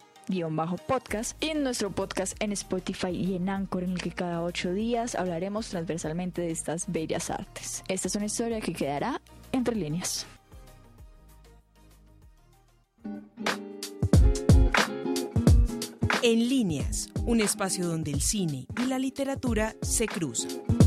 podcast 0.86 1.42
y 1.42 1.50
en 1.50 1.62
nuestro 1.62 1.90
podcast 1.90 2.36
en 2.40 2.52
Spotify 2.52 3.10
y 3.10 3.36
en 3.36 3.48
Anchor 3.48 3.84
en 3.84 3.92
el 3.92 4.02
que 4.02 4.10
cada 4.10 4.42
ocho 4.42 4.72
días 4.72 5.14
hablaremos 5.14 5.68
transversalmente 5.68 6.42
de 6.42 6.50
estas 6.50 6.90
bellas 6.90 7.30
artes. 7.30 7.82
Esta 7.88 8.08
es 8.08 8.14
una 8.16 8.26
historia 8.26 8.60
que 8.60 8.72
quedará 8.72 9.20
entre 9.52 9.76
líneas. 9.76 10.26
En 16.22 16.48
líneas, 16.48 17.08
un 17.26 17.40
espacio 17.40 17.88
donde 17.88 18.12
el 18.12 18.20
cine 18.20 18.66
y 18.80 18.86
la 18.86 18.98
literatura 18.98 19.74
se 19.82 20.06
cruzan. 20.06 20.81